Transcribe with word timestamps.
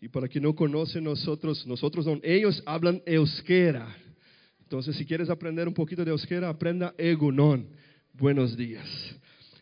Y 0.00 0.08
para 0.08 0.28
quien 0.28 0.44
no 0.44 0.54
conoce 0.54 1.00
nosotros, 1.00 1.66
nosotros 1.66 2.06
no, 2.06 2.20
ellos 2.22 2.62
hablan 2.64 3.02
euskera. 3.04 3.96
Entonces, 4.62 4.94
si 4.94 5.04
quieres 5.04 5.28
aprender 5.28 5.66
un 5.66 5.74
poquito 5.74 6.04
de 6.04 6.12
euskera, 6.12 6.48
aprenda 6.48 6.94
egunon. 6.96 7.66
Buenos 8.12 8.56
días. 8.56 8.86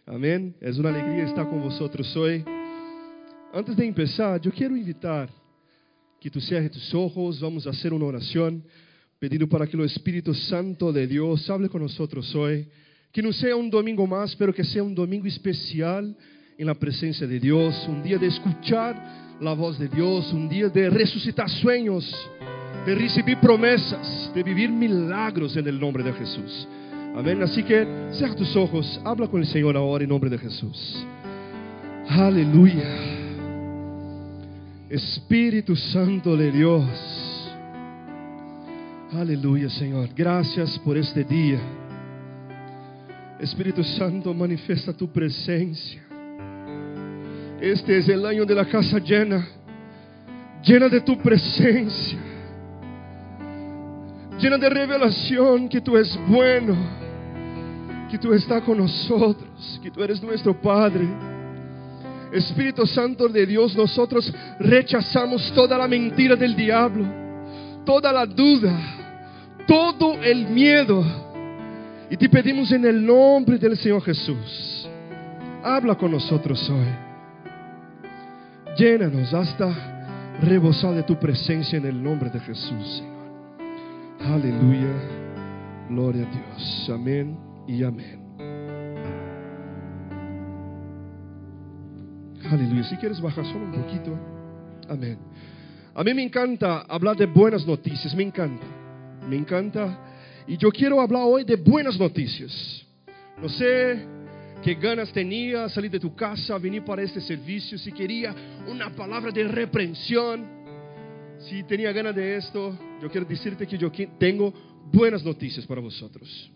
Amén. 0.04 0.54
Es 0.60 0.76
una 0.76 0.90
alegría 0.90 1.24
estar 1.24 1.48
con 1.48 1.62
vosotros 1.62 2.14
hoy. 2.16 2.44
Antes 3.52 3.76
de 3.76 3.86
empezar, 3.86 4.38
yo 4.40 4.52
quiero 4.52 4.76
invitar 4.76 5.30
que 6.20 6.30
tú 6.30 6.38
cierres 6.38 6.70
tus 6.70 6.94
ojos, 6.94 7.40
vamos 7.40 7.66
a 7.66 7.70
hacer 7.70 7.94
una 7.94 8.04
oración, 8.04 8.62
pedindo 9.18 9.48
para 9.48 9.66
que 9.66 9.76
el 9.76 9.84
Espíritu 9.84 10.34
Santo 10.34 10.92
de 10.92 11.06
Dios 11.06 11.48
hable 11.48 11.70
con 11.70 11.80
nosotros 11.80 12.34
hoy. 12.34 12.68
Que 13.10 13.22
no 13.22 13.32
sea 13.32 13.56
un 13.56 13.70
domingo 13.70 14.06
más, 14.06 14.36
pero 14.36 14.52
que 14.52 14.64
sea 14.64 14.82
un 14.82 14.94
domingo 14.94 15.26
especial 15.26 16.14
en 16.58 16.66
la 16.66 16.74
presencia 16.74 17.26
de 17.26 17.40
Dios, 17.40 17.86
un 17.88 18.02
día 18.02 18.18
de 18.18 18.26
escuchar 18.26 19.25
la 19.40 19.52
voz 19.52 19.78
de 19.78 19.88
Dios, 19.88 20.32
un 20.32 20.48
día 20.48 20.68
de 20.68 20.88
resucitar 20.88 21.48
sueños, 21.48 22.04
de 22.86 22.94
recibir 22.94 23.38
promesas, 23.38 24.30
de 24.34 24.42
vivir 24.42 24.70
milagros 24.70 25.56
en 25.56 25.66
el 25.66 25.78
nombre 25.78 26.02
de 26.02 26.12
Jesús. 26.12 26.68
Amén. 27.14 27.42
Así 27.42 27.62
que 27.62 27.86
cierra 28.12 28.34
tus 28.34 28.54
ojos, 28.56 29.00
habla 29.04 29.26
con 29.26 29.40
el 29.40 29.46
Señor 29.46 29.76
ahora 29.76 30.04
en 30.04 30.10
nombre 30.10 30.30
de 30.30 30.38
Jesús. 30.38 31.04
Aleluya. 32.08 32.84
Espíritu 34.88 35.74
Santo 35.74 36.36
de 36.36 36.52
Dios. 36.52 36.84
Aleluya, 39.12 39.68
Señor. 39.70 40.08
Gracias 40.14 40.78
por 40.78 40.96
este 40.96 41.24
día. 41.24 41.58
Espíritu 43.40 43.82
Santo, 43.82 44.32
manifiesta 44.32 44.92
tu 44.92 45.10
presencia. 45.10 46.05
Este 47.60 47.96
es 47.96 48.08
el 48.08 48.26
año 48.26 48.44
de 48.44 48.54
la 48.54 48.66
casa 48.66 48.98
llena, 48.98 49.46
llena 50.62 50.88
de 50.88 51.00
tu 51.00 51.16
presencia, 51.16 52.18
llena 54.38 54.58
de 54.58 54.68
revelación 54.68 55.66
que 55.66 55.80
tú 55.80 55.96
eres 55.96 56.18
bueno, 56.28 56.76
que 58.10 58.18
tú 58.18 58.34
estás 58.34 58.62
con 58.62 58.76
nosotros, 58.76 59.80
que 59.82 59.90
tú 59.90 60.02
eres 60.02 60.22
nuestro 60.22 60.60
Padre. 60.60 61.08
Espíritu 62.30 62.86
Santo 62.86 63.26
de 63.28 63.46
Dios, 63.46 63.74
nosotros 63.74 64.30
rechazamos 64.58 65.50
toda 65.54 65.78
la 65.78 65.88
mentira 65.88 66.36
del 66.36 66.54
diablo, 66.54 67.06
toda 67.86 68.12
la 68.12 68.26
duda, 68.26 68.78
todo 69.66 70.12
el 70.22 70.46
miedo. 70.48 71.02
Y 72.10 72.18
te 72.18 72.28
pedimos 72.28 72.70
en 72.70 72.84
el 72.84 73.04
nombre 73.04 73.56
del 73.56 73.78
Señor 73.78 74.02
Jesús, 74.02 74.86
habla 75.62 75.94
con 75.94 76.10
nosotros 76.10 76.68
hoy. 76.68 77.06
Llénanos 78.76 79.32
hasta 79.32 80.36
rebosar 80.42 80.94
de 80.94 81.02
tu 81.02 81.18
presencia 81.18 81.78
en 81.78 81.86
el 81.86 82.02
nombre 82.02 82.28
de 82.28 82.38
Jesús, 82.40 82.98
Señor. 82.98 83.16
Aleluya. 84.20 84.92
Gloria 85.88 86.26
a 86.26 86.30
Dios. 86.30 86.90
Amén 86.92 87.38
y 87.66 87.82
amén. 87.82 88.20
Aleluya. 92.50 92.84
Si 92.84 92.96
quieres 92.96 93.20
bajar 93.20 93.46
solo 93.46 93.64
un 93.64 93.72
poquito. 93.72 94.18
Amén. 94.88 95.18
A 95.94 96.04
mí 96.04 96.12
me 96.12 96.22
encanta 96.22 96.82
hablar 96.82 97.16
de 97.16 97.24
buenas 97.24 97.66
noticias. 97.66 98.14
Me 98.14 98.24
encanta. 98.24 98.66
Me 99.26 99.36
encanta. 99.36 99.98
Y 100.46 100.58
yo 100.58 100.70
quiero 100.70 101.00
hablar 101.00 101.22
hoy 101.24 101.44
de 101.44 101.56
buenas 101.56 101.98
noticias. 101.98 102.84
No 103.40 103.48
sé 103.48 104.15
qué 104.62 104.74
ganas 104.74 105.12
tenía 105.12 105.68
salir 105.68 105.90
de 105.90 106.00
tu 106.00 106.14
casa, 106.14 106.58
venir 106.58 106.84
para 106.84 107.02
este 107.02 107.20
servicio, 107.20 107.78
si 107.78 107.92
quería 107.92 108.34
una 108.66 108.90
palabra 108.90 109.30
de 109.30 109.44
reprensión, 109.44 110.44
si 111.38 111.62
tenía 111.64 111.92
ganas 111.92 112.14
de 112.14 112.36
esto, 112.36 112.76
yo 113.00 113.10
quiero 113.10 113.26
decirte 113.26 113.66
que 113.66 113.78
yo 113.78 113.90
tengo 114.18 114.52
buenas 114.92 115.24
noticias 115.24 115.66
para 115.66 115.80
vosotros. 115.80 116.50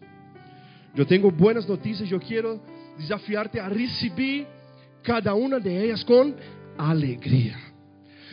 Yo 0.95 1.07
tengo 1.07 1.31
buenas 1.31 1.69
noticias, 1.69 2.09
yo 2.09 2.19
quiero 2.19 2.61
desafiarte 2.99 3.61
a 3.61 3.69
recibir 3.69 4.47
cada 5.03 5.35
una 5.35 5.59
de 5.59 5.85
ellas 5.85 6.05
con 6.05 6.35
alegría. 6.77 7.59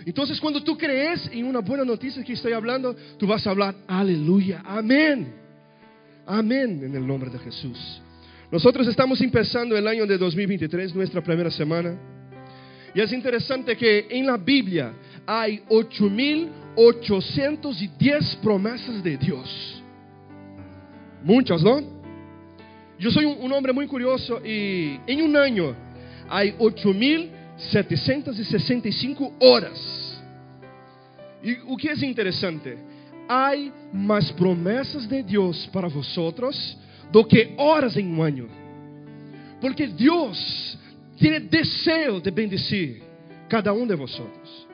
Entonces 0.05 0.39
cuando 0.39 0.63
tú 0.63 0.77
crees 0.77 1.29
en 1.33 1.45
una 1.45 1.59
buena 1.59 1.83
noticia 1.83 2.23
que 2.23 2.33
estoy 2.33 2.53
hablando, 2.53 2.95
tú 3.17 3.27
vas 3.27 3.45
a 3.45 3.51
hablar 3.51 3.75
aleluya, 3.87 4.63
amén. 4.65 5.33
Amén 6.25 6.81
en 6.83 6.95
el 6.95 7.05
nombre 7.05 7.29
de 7.29 7.39
Jesús. 7.39 8.01
Nosotros 8.49 8.87
estamos 8.87 9.19
empezando 9.19 9.75
el 9.75 9.85
año 9.87 10.05
de 10.05 10.17
2023, 10.17 10.95
nuestra 10.95 11.21
primera 11.21 11.51
semana. 11.51 11.99
Y 12.95 13.01
es 13.01 13.11
interesante 13.11 13.75
que 13.75 14.07
en 14.09 14.25
la 14.25 14.37
Biblia 14.37 14.93
hay 15.25 15.61
8.810 15.67 18.37
promesas 18.37 19.03
de 19.03 19.17
Dios. 19.17 19.83
Muchas, 21.23 21.61
¿no? 21.61 21.81
Yo 22.97 23.11
soy 23.11 23.25
un, 23.25 23.51
hombre 23.51 23.73
muy 23.73 23.85
curioso 23.85 24.39
y 24.43 24.97
en 25.05 25.23
un 25.23 25.35
año 25.35 25.75
hay 26.29 26.53
8.765 26.53 29.33
horas. 29.39 30.23
Y 31.43 31.57
lo 31.57 31.75
que 31.75 31.91
es 31.91 32.01
interesante, 32.01 32.77
hay 33.27 33.73
más 33.91 34.31
promesas 34.31 35.09
de 35.09 35.21
Dios 35.21 35.69
para 35.73 35.89
vosotros 35.89 36.77
do 37.11 37.23
que 37.23 37.53
horas 37.57 37.97
em 37.97 38.07
um 38.07 38.21
ano. 38.21 38.49
Porque 39.59 39.87
Deus 39.87 40.77
tem 41.19 41.39
desejo 41.41 42.21
de 42.21 42.31
bendecir 42.31 43.01
cada 43.49 43.73
um 43.73 43.87
de 43.87 43.95
vosotros. 43.95 44.67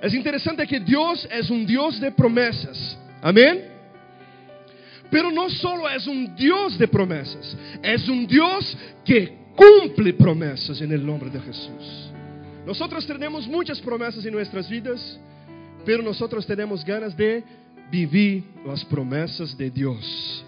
É 0.00 0.08
interessante 0.08 0.66
que 0.66 0.80
Deus 0.80 1.26
é 1.30 1.40
um 1.52 1.64
Deus 1.64 2.00
de 2.00 2.10
promessas. 2.10 2.98
Amém? 3.20 3.64
Pero 5.10 5.30
não 5.30 5.50
solo 5.50 5.86
é 5.86 5.98
um 6.08 6.24
Deus 6.24 6.78
de 6.78 6.86
promessas, 6.86 7.56
é 7.82 7.96
um 8.10 8.24
Deus 8.24 8.76
que 9.04 9.30
cumple 9.54 10.12
promessas 10.14 10.80
em 10.80 10.86
nome 10.86 11.28
de 11.28 11.38
Jesus. 11.38 12.10
Nós 12.66 12.78
temos 13.06 13.46
muitas 13.46 13.78
promessas 13.80 14.24
em 14.24 14.30
nossas 14.30 14.68
vidas, 14.68 15.20
pero 15.84 16.02
nós 16.02 16.18
temos 16.46 16.82
ganas 16.82 17.12
de 17.12 17.42
viver 17.90 18.42
as 18.72 18.82
promessas 18.84 19.52
de 19.54 19.68
Deus. 19.68 20.42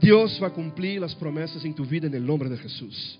Dios 0.00 0.38
va 0.42 0.48
a 0.48 0.50
cumplir 0.50 1.00
las 1.00 1.14
promesas 1.14 1.64
en 1.64 1.74
tu 1.74 1.84
vida 1.84 2.06
en 2.06 2.14
el 2.14 2.26
nombre 2.26 2.48
de 2.48 2.56
Jesús. 2.58 3.18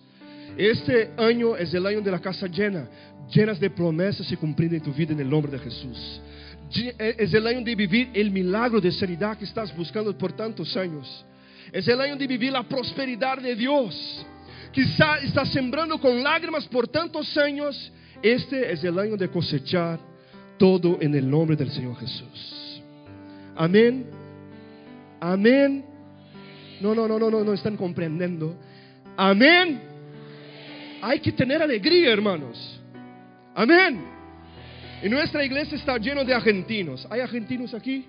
Este 0.56 1.10
año 1.16 1.56
es 1.56 1.72
el 1.74 1.86
año 1.86 2.00
de 2.00 2.10
la 2.10 2.20
casa 2.20 2.46
llena, 2.46 2.88
llenas 3.32 3.58
de 3.58 3.70
promesas 3.70 4.30
y 4.30 4.36
cumplidas 4.36 4.74
en 4.74 4.82
tu 4.82 4.92
vida 4.92 5.12
en 5.12 5.20
el 5.20 5.28
nombre 5.28 5.50
de 5.50 5.58
Jesús. 5.58 6.20
Es 6.98 7.32
el 7.32 7.46
año 7.46 7.62
de 7.62 7.74
vivir 7.74 8.10
el 8.14 8.30
milagro 8.30 8.80
de 8.80 8.90
sanidad 8.92 9.36
que 9.38 9.44
estás 9.44 9.74
buscando 9.76 10.16
por 10.16 10.32
tantos 10.32 10.76
años. 10.76 11.24
Es 11.72 11.86
el 11.88 12.00
año 12.00 12.16
de 12.16 12.26
vivir 12.26 12.52
la 12.52 12.62
prosperidad 12.62 13.38
de 13.38 13.54
Dios. 13.54 14.24
Quizá 14.72 15.18
estás 15.18 15.50
sembrando 15.50 15.98
con 15.98 16.22
lágrimas 16.22 16.66
por 16.66 16.88
tantos 16.88 17.36
años. 17.36 17.92
Este 18.22 18.72
es 18.72 18.82
el 18.84 18.98
año 18.98 19.16
de 19.16 19.28
cosechar 19.28 19.98
todo 20.58 20.98
en 21.00 21.14
el 21.14 21.28
nombre 21.28 21.56
del 21.56 21.70
Señor 21.70 21.96
Jesús. 21.96 22.82
Amén. 23.56 24.06
Amén. 25.20 25.93
No, 26.84 26.94
no, 26.94 27.08
no, 27.08 27.18
no, 27.18 27.30
no, 27.30 27.42
no 27.42 27.54
están 27.54 27.78
comprendiendo. 27.78 28.54
Amén. 29.16 29.80
Hay 31.00 31.18
que 31.18 31.32
tener 31.32 31.62
alegría, 31.62 32.12
hermanos. 32.12 32.78
Amén. 33.54 34.04
Y 35.02 35.08
nuestra 35.08 35.42
iglesia 35.42 35.78
está 35.78 35.96
lleno 35.96 36.22
de 36.26 36.34
argentinos. 36.34 37.06
¿Hay 37.08 37.20
argentinos 37.20 37.72
aquí? 37.72 38.04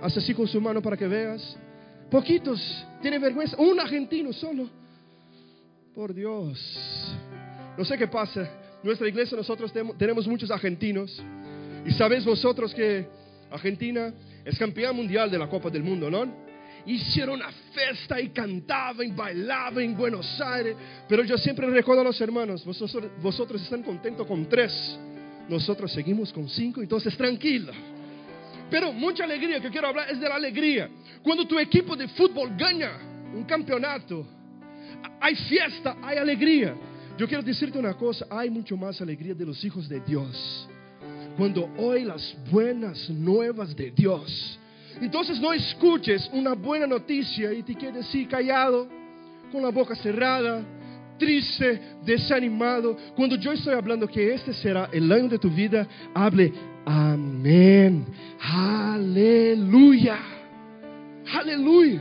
Haz 0.00 0.16
así 0.18 0.34
con 0.34 0.46
su 0.46 0.60
mano 0.60 0.80
para 0.80 0.96
que 0.96 1.08
veas. 1.08 1.58
Poquitos. 2.12 2.86
Tiene 3.00 3.18
vergüenza. 3.18 3.56
Un 3.56 3.80
argentino 3.80 4.32
solo. 4.32 4.68
Por 5.92 6.14
Dios. 6.14 7.16
No 7.76 7.84
sé 7.84 7.98
qué 7.98 8.06
pasa. 8.06 8.48
Nuestra 8.84 9.08
iglesia 9.08 9.36
nosotros 9.36 9.72
tenemos 9.98 10.28
muchos 10.28 10.48
argentinos. 10.52 11.20
Y 11.84 11.90
sabéis 11.90 12.24
vosotros 12.24 12.72
que 12.72 13.04
Argentina 13.50 14.14
es 14.44 14.56
campeón 14.60 14.94
mundial 14.94 15.28
de 15.28 15.38
la 15.38 15.48
Copa 15.48 15.70
del 15.70 15.82
Mundo, 15.82 16.08
¿no? 16.08 16.51
Hicieron 16.86 17.36
una 17.36 17.50
fiesta 17.72 18.20
y 18.20 18.30
cantaban 18.30 19.06
y 19.06 19.12
bailaban 19.12 19.82
en 19.82 19.96
Buenos 19.96 20.40
Aires. 20.40 20.76
Pero 21.08 21.24
yo 21.24 21.38
siempre 21.38 21.68
recuerdo 21.68 22.02
a 22.02 22.04
los 22.04 22.20
hermanos, 22.20 22.64
vosotros, 22.64 23.62
están 23.62 23.82
contentos 23.82 24.26
con 24.26 24.46
tres, 24.48 24.98
nosotros 25.48 25.92
seguimos 25.92 26.32
con 26.32 26.48
cinco, 26.48 26.82
entonces 26.82 27.16
tranquilo. 27.16 27.72
Pero 28.70 28.92
mucha 28.92 29.24
alegría 29.24 29.60
que 29.60 29.70
quiero 29.70 29.88
hablar 29.88 30.10
es 30.10 30.18
de 30.18 30.28
la 30.28 30.36
alegría. 30.36 30.88
Cuando 31.22 31.46
tu 31.46 31.58
equipo 31.58 31.94
de 31.94 32.08
fútbol 32.08 32.56
gana 32.56 32.92
un 33.34 33.44
campeonato, 33.44 34.26
hay 35.20 35.34
fiesta, 35.34 35.96
hay 36.02 36.16
alegría. 36.16 36.74
Yo 37.18 37.28
quiero 37.28 37.42
decirte 37.42 37.78
una 37.78 37.94
cosa, 37.94 38.26
hay 38.30 38.48
mucho 38.48 38.76
más 38.76 39.00
alegría 39.00 39.34
de 39.34 39.44
los 39.44 39.62
hijos 39.64 39.88
de 39.88 40.00
Dios. 40.00 40.68
Cuando 41.36 41.70
hoy 41.78 42.04
las 42.04 42.34
buenas 42.50 43.08
nuevas 43.10 43.76
de 43.76 43.90
Dios 43.90 44.58
entonces 45.00 45.40
no 45.40 45.52
escuches 45.52 46.28
una 46.32 46.54
buena 46.54 46.86
noticia 46.86 47.52
y 47.52 47.62
te 47.62 47.74
quedes 47.74 48.06
así 48.06 48.26
callado, 48.26 48.88
con 49.50 49.62
la 49.62 49.70
boca 49.70 49.94
cerrada, 49.94 50.62
triste, 51.18 51.80
desanimado. 52.04 52.96
Cuando 53.14 53.36
yo 53.36 53.52
estoy 53.52 53.74
hablando 53.74 54.08
que 54.08 54.34
este 54.34 54.52
será 54.52 54.88
el 54.92 55.10
año 55.12 55.28
de 55.28 55.38
tu 55.38 55.50
vida, 55.50 55.86
hable 56.14 56.52
Amén. 56.84 58.04
Aleluya. 58.40 60.18
Aleluya. 61.32 62.00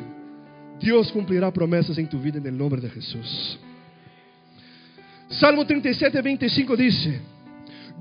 Dios 0.80 1.12
cumplirá 1.12 1.52
promesas 1.52 1.98
en 1.98 2.10
tu 2.10 2.20
vida 2.20 2.40
en 2.40 2.48
el 2.48 2.58
nombre 2.58 2.82
de 2.82 2.90
Jesús. 2.90 3.60
Salmo 5.30 5.66
37, 5.66 6.22
25 6.22 6.76
dice, 6.76 7.22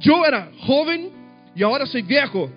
yo 0.00 0.24
era 0.26 0.50
joven 0.60 1.10
y 1.54 1.62
ahora 1.62 1.86
soy 1.86 2.02
viejo, 2.02 2.50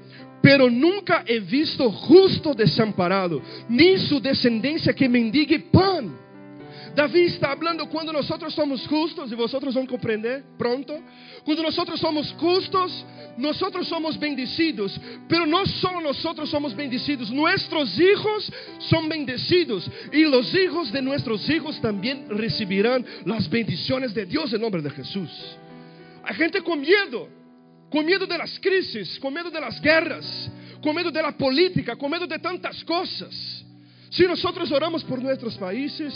pero 0.44 0.70
nunca 0.70 1.24
he 1.26 1.40
visto 1.40 1.90
justo 1.90 2.54
desamparado, 2.54 3.42
ni 3.70 3.98
su 3.98 4.20
descendencia 4.20 4.94
que 4.94 5.08
mendigue 5.08 5.58
pan. 5.58 6.14
David 6.94 7.28
está 7.28 7.54
hablando 7.54 7.88
cuando 7.88 8.12
nosotros 8.12 8.54
somos 8.54 8.86
justos, 8.86 9.32
y 9.32 9.36
vosotros 9.36 9.74
van 9.74 9.86
a 9.86 9.88
comprender 9.88 10.44
pronto. 10.58 11.00
Cuando 11.46 11.64
nosotros 11.64 11.98
somos 11.98 12.36
justos, 12.38 13.06
nosotros 13.38 13.88
somos 13.88 14.20
bendecidos. 14.20 15.00
Pero 15.30 15.46
no 15.46 15.66
solo 15.66 16.02
nosotros 16.02 16.50
somos 16.50 16.76
bendecidos, 16.76 17.32
nuestros 17.32 17.98
hijos 17.98 18.52
son 18.80 19.08
bendecidos. 19.08 19.90
Y 20.12 20.24
los 20.24 20.54
hijos 20.54 20.92
de 20.92 21.02
nuestros 21.02 21.50
hijos 21.50 21.80
también 21.80 22.26
recibirán 22.28 23.06
las 23.24 23.50
bendiciones 23.50 24.14
de 24.14 24.26
Dios 24.26 24.52
en 24.52 24.60
nombre 24.60 24.82
de 24.82 24.90
Jesús. 24.90 25.30
Hay 26.22 26.36
gente 26.36 26.62
con 26.62 26.82
miedo, 26.82 27.30
de 28.02 28.38
las 28.38 28.60
crisis, 28.60 29.20
con 29.20 29.34
miedo 29.34 29.52
de 29.52 29.62
las 29.62 29.80
guerras, 29.80 30.50
con 30.82 30.96
miedo 30.96 31.12
de 31.12 31.22
la 31.22 31.32
política, 31.38 31.96
con 31.96 32.10
miedo 32.10 32.26
de 32.26 32.40
tantas 32.40 32.84
cosas. 32.84 33.64
Si 34.10 34.24
nosotros 34.24 34.72
oramos 34.72 35.04
por 35.04 35.22
nuestros 35.22 35.56
países, 35.58 36.14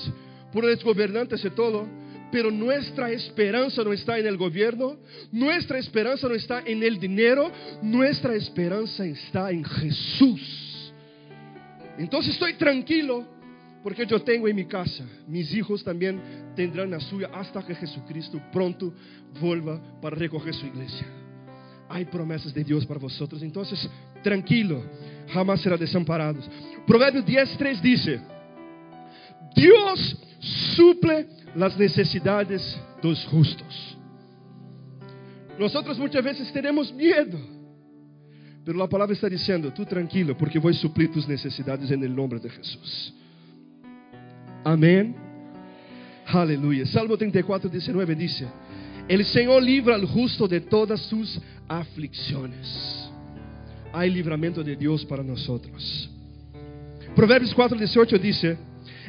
por 0.52 0.64
los 0.64 0.84
gobernantes 0.84 1.44
y 1.46 1.50
todo, 1.52 1.88
pero 2.32 2.50
nuestra 2.50 3.12
esperanza 3.12 3.84
no 3.84 3.94
está 3.94 4.18
en 4.18 4.26
el 4.26 4.38
gobierno, 4.38 4.98
nuestra 5.32 5.78
esperanza 5.78 6.28
no 6.28 6.34
está 6.34 6.64
en 6.66 6.82
el 6.82 7.00
dinero, 7.00 7.52
nuestra 7.82 8.34
esperanza 8.36 9.06
está 9.06 9.52
en 9.52 9.64
Jesús. 9.64 10.94
Entonces 11.98 12.34
estoy 12.34 12.56
tranquilo 12.56 13.26
porque 13.84 14.06
yo 14.06 14.22
tengo 14.22 14.48
en 14.48 14.56
mi 14.56 14.66
casa, 14.66 15.06
mis 15.28 15.54
hijos 15.54 15.84
también 15.84 16.20
tendrán 16.56 16.90
la 16.90 17.00
suya 17.00 17.30
hasta 17.34 17.66
que 17.66 17.76
Jesucristo 17.76 18.42
pronto 18.52 18.94
vuelva 19.40 19.80
para 20.02 20.16
recoger 20.16 20.54
su 20.54 20.66
iglesia. 20.66 21.08
Hay 21.90 22.06
promesas 22.06 22.54
de 22.54 22.64
Dios 22.64 22.86
para 22.86 23.00
vosotros, 23.00 23.42
entonces 23.42 23.90
tranquilo, 24.24 24.84
jamás 25.30 25.62
será 25.62 25.78
desamparado. 25.78 26.40
Proverbios 26.86 27.26
10:3 27.26 27.82
dice, 27.82 28.20
Dios 29.56 30.18
suple 30.76 31.28
las 31.56 31.78
necesidades 31.78 32.78
de 33.02 33.08
los 33.08 33.26
justos. 33.26 33.98
Nosotros 35.58 35.98
muchas 35.98 36.24
veces 36.24 36.52
tenemos 36.54 36.94
miedo, 36.94 37.40
pero 38.64 38.78
la 38.78 38.88
palabra 38.88 39.14
está 39.14 39.28
diciendo, 39.30 39.72
tú 39.74 39.86
tranquilo, 39.86 40.38
porque 40.38 40.60
voy 40.60 40.74
a 40.74 40.78
suplir 40.78 41.12
tus 41.12 41.28
necesidades 41.28 41.90
en 41.90 42.04
el 42.04 42.16
nombre 42.16 42.40
de 42.40 42.50
Jesús. 42.50 43.14
Amén. 44.64 45.16
Aleluya. 46.28 46.86
Salmo 46.86 47.18
34, 47.18 47.70
19 47.70 48.16
dice, 48.16 48.46
el 49.08 49.26
Señor 49.26 49.64
libra 49.64 49.96
al 49.96 50.06
justo 50.06 50.48
de 50.48 50.62
todas 50.62 51.02
sus 51.02 51.40
aflicciones. 51.68 53.10
Hay 53.94 54.10
libramiento 54.10 54.64
de 54.64 54.76
Dios 54.76 55.06
para 55.06 55.24
nosotros. 55.24 56.10
Proverbios 57.16 57.54
4, 57.54 57.78
18 57.78 58.18
dice, 58.20 58.58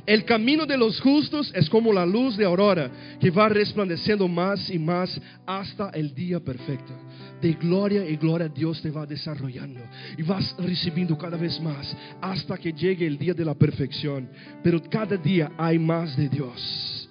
el 0.06 0.24
camino 0.24 0.64
de 0.64 0.78
los 0.78 1.00
justos 1.00 1.52
es 1.54 1.68
como 1.68 1.92
la 1.92 2.06
luz 2.06 2.36
de 2.36 2.44
aurora 2.44 2.90
que 3.20 3.30
va 3.30 3.48
resplandeciendo 3.48 4.26
más 4.26 4.70
y 4.70 4.78
más 4.78 5.20
hasta 5.44 5.90
el 5.90 6.14
día 6.14 6.40
perfecto. 6.40 6.94
De 7.42 7.52
gloria 7.52 8.08
y 8.08 8.16
gloria 8.16 8.48
Dios 8.48 8.80
te 8.80 8.90
va 8.90 9.04
desarrollando 9.04 9.80
y 10.16 10.22
vas 10.22 10.56
recibiendo 10.58 11.18
cada 11.18 11.36
vez 11.36 11.60
más 11.60 11.94
hasta 12.20 12.56
que 12.56 12.72
llegue 12.72 13.06
el 13.06 13.18
día 13.18 13.34
de 13.34 13.44
la 13.44 13.54
perfección. 13.54 14.28
Pero 14.62 14.82
cada 14.82 15.16
día 15.16 15.52
hay 15.58 15.78
más 15.78 16.16
de 16.16 16.28
Dios. 16.28 17.07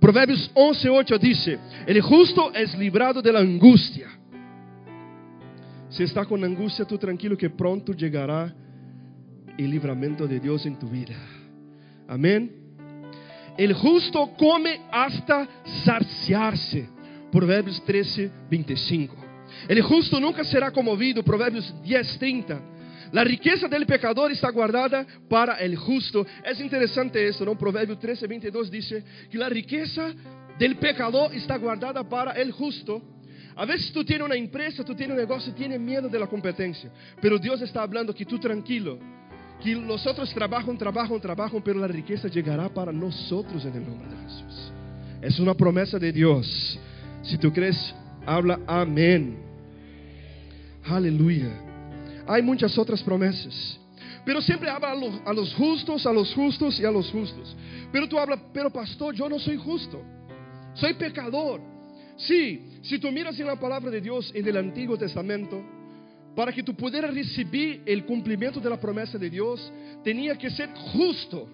Proverbios 0.00 0.50
11:8 0.54 1.18
dice, 1.18 1.58
el 1.86 2.00
justo 2.00 2.52
es 2.54 2.76
librado 2.78 3.20
de 3.20 3.32
la 3.32 3.40
angustia. 3.40 4.08
Si 5.88 6.02
está 6.02 6.24
con 6.24 6.44
angustia, 6.44 6.84
tú 6.84 6.98
tranquilo 6.98 7.36
que 7.36 7.50
pronto 7.50 7.92
llegará 7.92 8.54
el 9.56 9.70
libramiento 9.70 10.26
de 10.26 10.38
Dios 10.38 10.64
en 10.66 10.78
tu 10.78 10.88
vida. 10.88 11.16
Amén. 12.06 12.52
El 13.56 13.72
justo 13.74 14.30
come 14.38 14.82
hasta 14.90 15.48
saciarse. 15.84 16.88
Proverbios 17.32 17.84
13, 17.84 18.30
25. 18.48 19.16
El 19.66 19.82
justo 19.82 20.20
nunca 20.20 20.44
será 20.44 20.70
conmovido. 20.70 21.24
Proverbios 21.24 21.74
10, 21.82 22.18
30. 22.18 22.60
La 23.12 23.24
riqueza 23.24 23.68
del 23.68 23.86
pecador 23.86 24.30
está 24.32 24.50
guardada 24.50 25.06
para 25.28 25.54
el 25.54 25.76
justo. 25.76 26.26
Es 26.44 26.60
interesante 26.60 27.26
esto, 27.26 27.44
¿no? 27.44 27.56
Proverbios 27.56 27.98
13, 27.98 28.26
22 28.26 28.70
dice 28.70 29.04
que 29.30 29.38
la 29.38 29.48
riqueza 29.48 30.12
del 30.58 30.76
pecador 30.76 31.34
está 31.34 31.56
guardada 31.56 32.06
para 32.06 32.32
el 32.32 32.52
justo. 32.52 33.02
A 33.56 33.64
veces 33.64 33.92
tú 33.92 34.04
tienes 34.04 34.24
una 34.24 34.36
empresa, 34.36 34.84
tú 34.84 34.94
tienes 34.94 35.16
un 35.16 35.20
negocio, 35.20 35.52
tienes 35.52 35.80
miedo 35.80 36.08
de 36.08 36.18
la 36.18 36.26
competencia. 36.26 36.90
Pero 37.20 37.38
Dios 37.38 37.60
está 37.62 37.82
hablando 37.82 38.14
que 38.14 38.24
tú 38.24 38.38
tranquilo, 38.38 38.98
que 39.62 39.74
los 39.74 40.06
otros 40.06 40.32
trabajan, 40.32 40.78
trabajan, 40.78 41.20
trabajan, 41.20 41.62
pero 41.62 41.80
la 41.80 41.88
riqueza 41.88 42.28
llegará 42.28 42.68
para 42.68 42.92
nosotros 42.92 43.64
en 43.64 43.74
el 43.74 43.88
nombre 43.88 44.08
de 44.08 44.16
Jesús. 44.24 44.72
Es 45.22 45.40
una 45.40 45.54
promesa 45.54 45.98
de 45.98 46.12
Dios. 46.12 46.78
Si 47.22 47.36
tú 47.38 47.52
crees, 47.52 47.94
habla 48.24 48.60
amén. 48.66 49.38
Aleluya. 50.84 51.67
Hay 52.28 52.42
muchas 52.42 52.76
otras 52.78 53.02
promesas. 53.02 53.80
Pero 54.24 54.42
siempre 54.42 54.68
habla 54.68 54.90
a 55.24 55.32
los, 55.32 55.54
justos, 55.54 56.04
a 56.06 56.12
los 56.12 56.34
justos 56.34 56.78
y 56.78 56.84
a 56.84 56.90
los 56.90 57.10
justos. 57.10 57.56
Pero 57.90 58.06
tú 58.06 58.18
hablas, 58.18 58.40
pero 58.52 58.70
pastor, 58.70 59.14
yo 59.14 59.28
no 59.28 59.38
soy 59.38 59.56
justo. 59.56 60.02
Soy 60.74 60.92
pecador. 60.94 61.60
Sí, 62.16 62.80
si 62.82 62.98
tú 62.98 63.10
miras 63.10 63.38
en 63.40 63.46
la 63.46 63.58
palabra 63.58 63.90
de 63.90 64.00
Dios 64.00 64.30
en 64.34 64.46
el 64.46 64.56
Antiguo 64.56 64.98
Testamento, 64.98 65.64
para 66.36 66.52
que 66.52 66.62
tú 66.62 66.74
pudieras 66.74 67.14
recibir 67.14 67.82
el 67.86 68.04
cumplimiento 68.04 68.60
de 68.60 68.68
la 68.68 68.78
promesa 68.78 69.16
de 69.16 69.30
Dios, 69.30 69.72
tenía 70.04 70.36
que 70.36 70.50
ser 70.50 70.68
justo. 70.92 71.48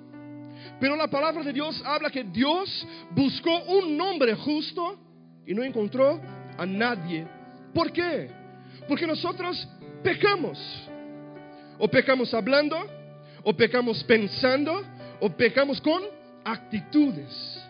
Pero 0.81 0.97
la 0.97 1.07
palabra 1.07 1.45
de 1.45 1.53
Dios 1.53 1.81
habla 1.85 2.11
que 2.11 2.25
Dios 2.25 2.87
buscó 3.15 3.63
un 3.65 3.97
nombre 3.97 4.35
justo 4.35 4.99
y 5.47 5.55
no 5.55 5.63
encontró 5.63 6.21
a 6.59 6.67
nadie. 6.67 7.27
¿Por 7.73 7.93
qué? 7.93 8.31
Porque 8.89 9.07
nosotros 9.07 9.69
pecamos. 10.05 10.59
O 11.79 11.89
pecamos 11.89 12.33
hablando, 12.33 12.77
o 13.43 13.53
pecamos 13.57 14.05
pensando, 14.05 14.83
o 15.19 15.29
pecamos 15.31 15.81
con 15.81 16.03
actitudes. 16.45 17.61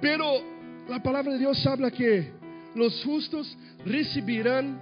Pero 0.00 0.40
la 0.88 1.02
palabra 1.02 1.32
de 1.32 1.38
Dios 1.38 1.66
habla 1.66 1.90
que 1.90 2.32
los 2.74 3.04
justos 3.04 3.54
recibirán 3.84 4.80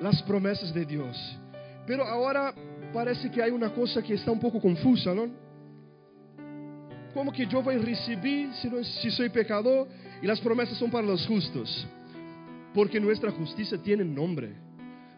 las 0.00 0.22
promesas 0.22 0.72
de 0.72 0.86
Dios. 0.86 1.38
Pero 1.86 2.04
ahora 2.04 2.54
parece 2.94 3.30
que 3.30 3.42
hay 3.42 3.50
una 3.50 3.70
cosa 3.74 4.02
que 4.02 4.14
está 4.14 4.30
un 4.30 4.40
poco 4.40 4.60
confusa, 4.60 5.12
¿no? 5.14 5.28
Como 7.12 7.30
que 7.30 7.46
yo 7.46 7.62
voy 7.62 7.74
a 7.74 7.78
recibir 7.78 8.54
si, 8.54 8.70
no, 8.70 8.82
si 8.82 9.10
soy 9.10 9.28
pecador 9.28 9.86
y 10.22 10.26
las 10.26 10.40
promesas 10.40 10.78
son 10.78 10.90
para 10.90 11.06
los 11.06 11.26
justos? 11.26 11.86
Porque 12.72 12.98
nuestra 12.98 13.30
justicia 13.30 13.76
tiene 13.76 14.02
nombre. 14.02 14.54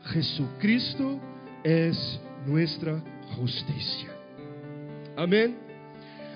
Jesucristo 0.06 1.18
es 1.62 2.20
nuestra 2.46 3.02
justicia. 3.36 4.10
Amén. 5.16 5.56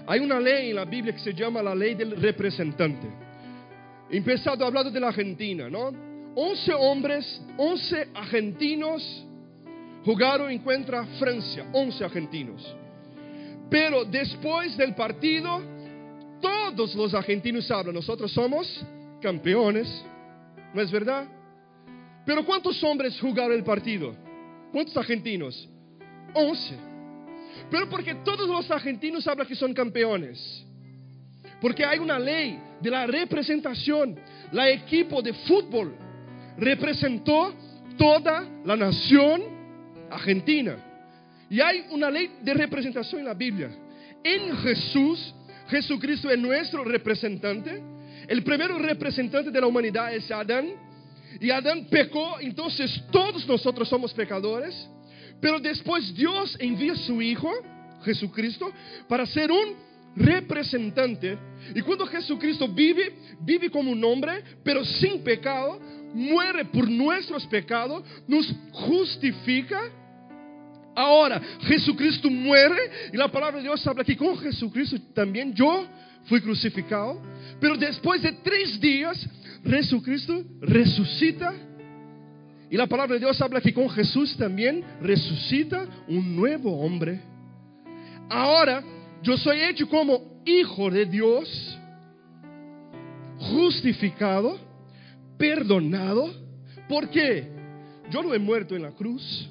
Hay 0.07 0.21
una 0.21 0.41
ley 0.41 0.71
en 0.71 0.77
la 0.77 0.85
Biblia 0.85 1.13
que 1.13 1.21
se 1.21 1.35
llama 1.35 1.63
la 1.63 1.75
ley 1.75 1.95
del 1.95 2.17
representante. 2.21 3.07
Empezado 4.11 4.65
hablando 4.65 4.91
de 4.91 5.01
la 5.01 5.09
Argentina, 5.09 5.69
¿no? 5.69 5.93
11 6.35 6.75
hombres, 6.75 7.43
11 7.57 8.09
argentinos 8.15 9.27
jugaron 10.05 10.57
contra 10.59 11.05
Francia, 11.19 11.67
11 11.73 12.05
argentinos. 12.05 12.77
Pero 13.69 14.05
después 14.05 14.77
del 14.77 14.95
partido, 14.95 15.61
todos 16.41 16.95
los 16.95 17.13
argentinos 17.13 17.71
hablan, 17.71 17.95
nosotros 17.95 18.33
somos 18.33 18.83
campeones, 19.21 20.03
¿no 20.73 20.81
es 20.81 20.91
verdad? 20.91 21.27
Pero 22.29 22.45
¿cuántos 22.45 22.85
hombres 22.85 23.19
jugaron 23.19 23.57
el 23.57 23.65
partido? 23.65 24.15
¿Cuántos 24.71 24.95
argentinos? 24.99 25.67
11. 26.35 26.75
Pero 27.71 27.89
porque 27.89 28.17
todos 28.17 28.47
los 28.47 28.71
argentinos 28.71 29.27
hablan 29.27 29.47
que 29.47 29.55
son 29.55 29.73
campeones. 29.73 30.63
Porque 31.59 31.87
hay 31.87 31.99
una 31.99 32.19
ley 32.19 32.61
de 32.83 32.91
la 32.91 33.07
representación. 33.07 34.15
La 34.53 34.69
equipo 34.69 35.23
de 35.23 35.33
fútbol 35.33 35.97
representó 36.59 37.55
toda 37.97 38.47
la 38.63 38.77
nación 38.77 39.45
argentina. 40.11 40.77
Y 41.49 41.63
hay 41.63 41.87
una 41.93 42.11
ley 42.11 42.31
de 42.43 42.53
representación 42.53 43.23
en 43.23 43.27
la 43.27 43.33
Biblia. 43.33 43.71
En 44.23 44.55
Jesús, 44.59 45.35
Jesucristo 45.69 46.29
es 46.29 46.39
nuestro 46.39 46.85
representante. 46.85 47.83
El 48.29 48.43
primer 48.43 48.71
representante 48.71 49.51
de 49.51 49.61
la 49.63 49.67
humanidad 49.67 50.15
es 50.15 50.31
Adán. 50.31 50.89
Y 51.41 51.51
Adán 51.51 51.87
pecó, 51.91 52.39
entonces 52.41 53.03
todos 53.11 53.47
nosotros 53.47 53.89
somos 53.89 54.13
pecadores. 54.13 54.89
Pero 55.41 55.61
después 55.61 56.15
Dios 56.15 56.57
envía 56.59 56.93
a 56.93 56.97
su 56.97 57.23
Hijo, 57.23 57.51
Jesucristo, 58.05 58.73
para 59.09 59.27
ser 59.27 59.53
un 59.53 59.77
representante. 60.17 61.39
Y 61.75 61.81
cuando 61.81 62.07
Jesucristo 62.07 62.69
vive, 62.69 63.15
vive 63.41 63.71
como 63.71 63.91
un 63.91 64.03
hombre, 64.05 64.43
pero 64.65 64.85
sin 64.85 65.23
pecado, 65.23 65.81
muere 66.15 66.65
por 66.65 66.89
nuestros 66.89 67.47
pecados, 67.47 68.03
nos 68.27 68.53
justifica. 68.73 69.81
Ahora, 70.95 71.41
Jesucristo 71.61 72.29
muere 72.29 72.77
y 73.13 73.17
la 73.17 73.29
palabra 73.29 73.59
de 73.59 73.63
Dios 73.63 73.87
habla 73.87 74.03
que 74.03 74.17
con 74.17 74.37
Jesucristo 74.39 74.97
también 75.15 75.55
yo 75.55 75.87
fui 76.25 76.41
crucificado. 76.41 77.23
Pero 77.61 77.77
después 77.77 78.23
de 78.23 78.33
tres 78.33 78.81
días, 78.81 79.25
Jesucristo 79.65 80.45
resucita. 80.61 81.53
Y 82.71 82.77
la 82.77 82.87
palabra 82.87 83.15
de 83.15 83.21
Dios 83.21 83.41
habla 83.41 83.61
que 83.61 83.73
con 83.73 83.89
Jesús 83.89 84.37
también 84.37 84.85
resucita 85.01 85.87
un 86.07 86.37
nuevo 86.37 86.81
hombre. 86.81 87.21
Ahora 88.29 88.83
yo 89.23 89.37
soy 89.37 89.61
hecho 89.61 89.89
como 89.89 90.43
hijo 90.45 90.91
de 90.91 91.07
Dios, 91.07 91.79
justificado, 93.39 94.59
perdonado. 95.39 96.31
¿Por 96.89 97.09
qué? 97.09 97.49
Yo 98.11 98.23
no 98.23 98.35
he 98.35 98.39
muerto 98.39 98.75
en 98.77 98.83
la 98.83 98.93
cruz, 98.93 99.49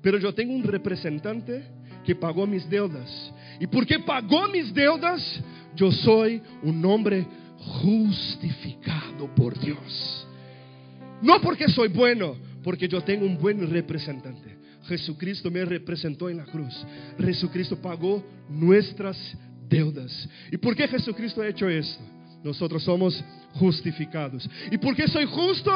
pero 0.00 0.18
yo 0.18 0.34
tengo 0.34 0.54
un 0.54 0.64
representante 0.64 1.64
que 2.04 2.14
pagó 2.14 2.46
mis 2.46 2.68
deudas. 2.68 3.32
Y 3.60 3.66
porque 3.66 3.98
pagó 3.98 4.48
mis 4.48 4.72
deudas, 4.72 5.42
yo 5.74 5.90
soy 5.90 6.40
un 6.62 6.84
hombre 6.84 7.26
justificado 7.68 9.32
por 9.34 9.58
Dios. 9.58 10.26
No 11.22 11.40
porque 11.40 11.68
soy 11.68 11.88
bueno, 11.88 12.36
porque 12.62 12.88
yo 12.88 13.00
tengo 13.02 13.26
un 13.26 13.38
buen 13.38 13.68
representante. 13.70 14.56
Jesucristo 14.84 15.50
me 15.50 15.64
representó 15.64 16.30
en 16.30 16.38
la 16.38 16.44
cruz. 16.44 16.74
Jesucristo 17.18 17.76
pagó 17.76 18.24
nuestras 18.48 19.16
deudas. 19.68 20.28
¿Y 20.50 20.56
por 20.56 20.74
qué 20.74 20.88
Jesucristo 20.88 21.42
ha 21.42 21.48
hecho 21.48 21.68
esto? 21.68 22.02
Nosotros 22.42 22.82
somos 22.82 23.22
justificados. 23.54 24.48
¿Y 24.70 24.78
por 24.78 24.94
qué 24.94 25.06
soy 25.08 25.26
justo? 25.26 25.72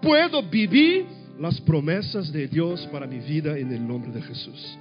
Puedo 0.00 0.42
vivir 0.42 1.06
las 1.40 1.60
promesas 1.60 2.32
de 2.32 2.46
Dios 2.46 2.86
para 2.92 3.06
mi 3.06 3.18
vida 3.18 3.58
en 3.58 3.72
el 3.72 3.86
nombre 3.86 4.12
de 4.12 4.22
Jesús. 4.22 4.78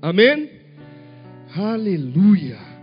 Amén. 0.00 0.50
Aleluya. 1.54 2.75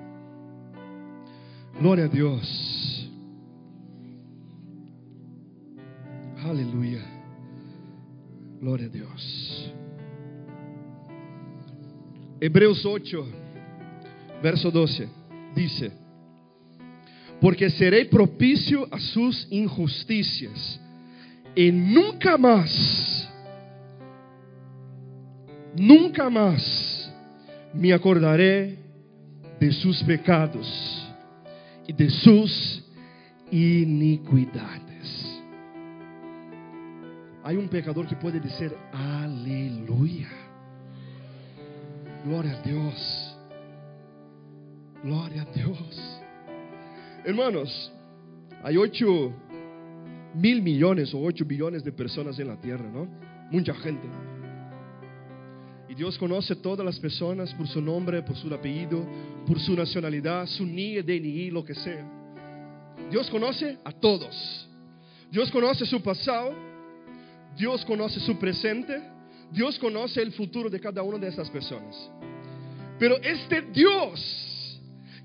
Gloria 1.80 2.06
a 2.06 2.08
Dios. 2.08 3.10
Aleluya. 6.44 7.04
Gloria 8.62 8.86
a 8.86 8.90
Dios. 8.90 9.74
Hebreos 12.40 12.86
8, 12.86 13.26
verso 14.42 14.70
12, 14.70 15.08
dice, 15.56 15.92
porque 17.40 17.70
seré 17.70 18.06
propicio 18.06 18.88
a 18.92 19.00
sus 19.00 19.48
injusticias 19.50 20.80
y 21.56 21.72
nunca 21.72 22.38
más, 22.38 23.30
nunca 25.76 26.30
más 26.30 27.14
me 27.74 27.94
acordaré 27.94 28.78
de 29.60 29.72
sus 29.72 30.04
pecados 30.04 31.03
y 31.88 31.94
de 31.94 32.10
sus 32.10 32.84
iniquidades. 33.52 35.42
Hay 37.44 37.58
un 37.58 37.68
pecador 37.68 38.08
que 38.08 38.16
puede 38.16 38.40
decir 38.40 38.74
aleluya. 38.92 40.30
Gloria 42.26 42.54
a 42.54 42.62
Dios. 42.62 43.38
Gloria 45.04 45.42
a 45.42 45.46
Dios. 45.46 46.22
Hermanos, 47.26 47.92
hay 48.64 48.78
ocho 48.78 49.34
mil 50.34 50.62
millones 50.62 51.14
o 51.14 51.22
ocho 51.22 51.46
billones 51.46 51.84
de 51.84 51.92
personas 51.92 52.40
en 52.40 52.48
la 52.48 52.56
tierra, 52.60 52.90
¿no? 52.90 53.08
Mucha 53.52 53.74
gente. 53.76 54.08
Dios 55.94 56.18
conoce 56.18 56.56
todas 56.56 56.86
las 56.86 57.00
personas 57.00 57.54
por 57.54 57.68
su 57.68 57.82
nombre, 57.82 58.22
por 58.22 58.36
su 58.36 58.54
apellido, 58.54 59.06
por 59.46 59.60
su 59.60 59.76
nacionalidad, 59.76 60.46
su 60.48 60.66
NIE, 60.66 61.04
DNI, 61.04 61.52
lo 61.52 61.64
que 61.64 61.76
sea. 61.76 62.06
Dios 63.10 63.30
conoce 63.30 63.78
a 63.84 63.92
todos. 63.92 64.68
Dios 65.32 65.52
conoce 65.52 65.86
su 65.86 66.02
pasado. 66.02 66.54
Dios 67.58 67.84
conoce 67.86 68.20
su 68.20 68.38
presente. 68.38 69.02
Dios 69.52 69.78
conoce 69.78 70.22
el 70.22 70.32
futuro 70.32 70.70
de 70.70 70.80
cada 70.80 71.04
una 71.04 71.18
de 71.18 71.28
esas 71.28 71.50
personas. 71.50 71.96
Pero 72.98 73.18
este 73.22 73.62
Dios 73.62 74.44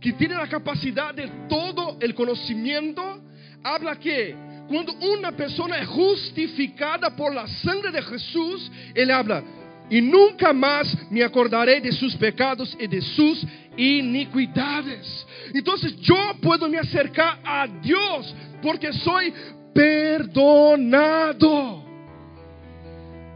que 0.01 0.13
tiene 0.13 0.35
la 0.35 0.49
capacidad 0.49 1.15
de 1.15 1.29
todo 1.49 1.97
el 2.01 2.15
conocimiento, 2.15 3.21
habla 3.63 3.99
que 3.99 4.35
cuando 4.69 4.93
una 4.95 5.33
persona 5.33 5.79
es 5.79 5.89
justificada 5.89 7.17
por 7.17 7.35
la 7.35 7.47
sangre 7.49 7.91
de 7.91 8.03
Jesús, 8.03 8.71
Él 8.95 9.11
habla, 9.11 9.43
y 9.91 10.01
nunca 10.01 10.53
más 10.53 10.97
me 11.11 11.23
acordaré 11.23 11.81
de 11.81 11.93
sus 11.93 12.15
pecados 12.17 12.77
y 12.79 12.87
de 12.87 13.01
sus 13.01 13.47
iniquidades. 13.77 15.27
Entonces 15.55 15.97
yo 15.97 16.17
puedo 16.43 16.69
me 16.69 16.79
acercar 16.79 17.39
a 17.45 17.67
Dios 17.67 18.35
porque 18.63 18.93
soy 18.93 19.33
perdonado. 19.75 21.09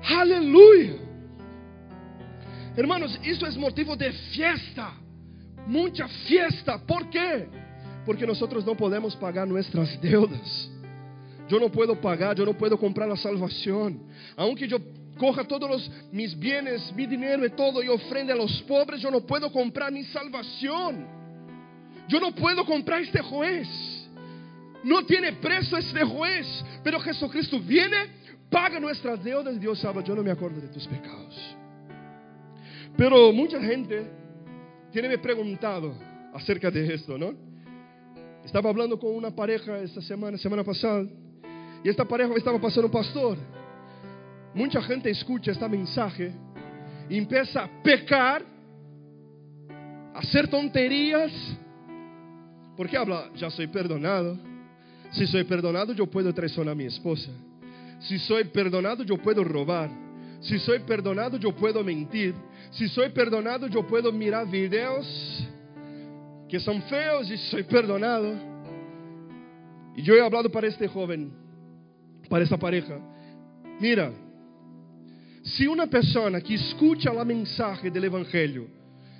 Aleluya. 0.05 0.95
Hermanos, 2.77 3.19
eso 3.23 3.47
es 3.47 3.57
motivo 3.57 3.97
de 3.97 4.13
fiesta. 4.13 4.93
Mucha 5.67 6.09
fiesta. 6.27 6.79
¿Por 6.85 7.09
qué? 7.11 7.49
Porque 8.05 8.27
nosotros 8.27 8.67
no 8.67 8.77
podemos 8.77 9.15
pagar 9.17 9.47
nuestras 9.47 10.01
deudas. 10.01 10.71
Yo 11.49 11.61
no 11.61 11.71
puedo 11.71 12.01
pagar, 12.01 12.37
yo 12.37 12.45
no 12.45 12.55
puedo 12.55 12.79
comprar 12.79 13.09
la 13.09 13.17
salvación. 13.17 14.03
Aunque 14.37 14.67
yo 14.67 14.79
coja 15.19 15.45
todos 15.45 15.69
los, 15.69 15.91
mis 16.11 16.39
bienes, 16.39 16.93
mi 16.95 17.07
dinero 17.07 17.45
y 17.47 17.51
todo 17.51 17.83
y 17.83 17.89
ofrende 17.89 18.33
a 18.33 18.37
los 18.37 18.63
pobres, 18.63 19.01
yo 19.01 19.11
no 19.11 19.21
puedo 19.21 19.51
comprar 19.53 19.93
mi 19.93 20.05
salvación. 20.05 21.07
Yo 22.09 22.21
no 22.21 22.35
puedo 22.35 22.65
comprar 22.65 23.01
este 23.03 23.21
juez. 23.21 23.69
No 24.85 25.05
tiene 25.07 25.33
precio 25.35 25.79
este 25.79 26.05
juez. 26.05 26.47
Pero 26.83 27.01
Jesucristo 27.01 27.61
viene, 27.61 27.97
paga 28.51 28.81
nuestras 28.81 29.23
deudas 29.23 29.55
y 29.55 29.59
Dios 29.59 29.79
sabe, 29.79 30.03
yo 30.05 30.15
no 30.15 30.23
me 30.23 30.31
acuerdo 30.31 30.61
de 30.61 30.69
tus 30.69 30.87
pecados. 30.87 31.57
Pero 32.97 33.33
mucha 33.33 33.61
gente 33.61 34.11
tiene 34.93 35.09
me 35.09 35.19
preguntado 35.19 35.95
acerca 36.35 36.71
de 36.71 36.95
esto, 36.95 37.17
¿no? 37.17 37.33
Estaba 38.45 38.71
hablando 38.71 38.99
con 38.99 39.15
una 39.15 39.31
pareja 39.31 39.79
esta 39.79 40.03
semana, 40.03 40.37
semana 40.37 40.65
pasada, 40.65 41.07
y 41.85 41.89
esta 41.89 42.05
pareja 42.05 42.35
estaba 42.35 42.61
pasando 42.61 42.91
pastor. 42.91 43.39
Mucha 44.55 44.83
gente 44.83 45.11
escucha 45.11 45.53
este 45.53 45.69
mensaje 45.69 46.33
y 47.09 47.19
empieza 47.19 47.65
a 47.65 47.83
pecar, 47.83 48.45
a 50.15 50.19
hacer 50.19 50.49
tonterías, 50.49 51.33
porque 52.77 52.97
habla, 52.97 53.31
ya 53.35 53.51
soy 53.51 53.67
perdonado. 53.67 54.39
Si 55.13 55.27
soy 55.27 55.45
perdonado, 55.45 55.93
yo 55.93 56.07
puedo 56.07 56.33
traicionar 56.33 56.73
a 56.73 56.75
mi 56.75 56.85
esposa. 56.85 57.31
Si 58.01 58.19
soy 58.19 58.45
perdonado, 58.45 59.05
yo 59.05 59.17
puedo 59.19 59.45
robar. 59.45 59.91
Si 60.41 60.59
soy 60.59 60.81
perdonado, 60.81 61.37
yo 61.37 61.55
puedo 61.55 61.85
mentir. 61.85 62.35
Si 62.71 62.89
soy 62.89 63.11
perdonado, 63.11 63.69
yo 63.69 63.87
puedo 63.87 64.11
mirar 64.11 64.51
videos 64.51 65.49
que 66.49 66.59
son 66.61 66.83
feos 66.83 67.31
y 67.31 67.37
soy 67.37 67.63
perdonado. 67.63 68.35
Y 69.97 70.03
yo 70.03 70.15
he 70.15 70.21
hablado 70.21 70.51
para 70.51 70.67
este 70.67 70.89
joven, 70.89 71.33
para 72.29 72.45
esta 72.45 72.57
pareja. 72.57 72.99
Mira, 73.81 74.13
si 75.43 75.67
una 75.67 75.87
persona 75.87 76.41
que 76.41 76.55
escucha 76.55 77.13
la 77.13 77.25
mensaje 77.25 77.91
del 77.91 78.05
Evangelio, 78.05 78.69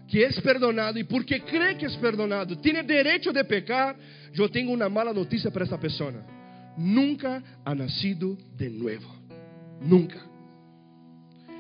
que 0.09 0.25
es 0.25 0.41
perdonado 0.41 0.99
y 0.99 1.05
porque 1.05 1.41
cree 1.41 1.77
que 1.77 1.87
es 1.87 1.97
perdonado, 1.97 2.59
tiene 2.59 2.83
derecho 2.83 3.33
de 3.33 3.45
pecar, 3.45 3.97
yo 4.33 4.49
tengo 4.49 4.73
una 4.73 4.89
mala 4.89 5.13
noticia 5.13 5.51
para 5.51 5.65
esta 5.65 5.81
persona. 5.81 6.25
Nunca 6.77 7.43
ha 7.65 7.75
nacido 7.75 8.37
de 8.57 8.71
nuevo. 8.71 9.09
Nunca. 9.81 10.19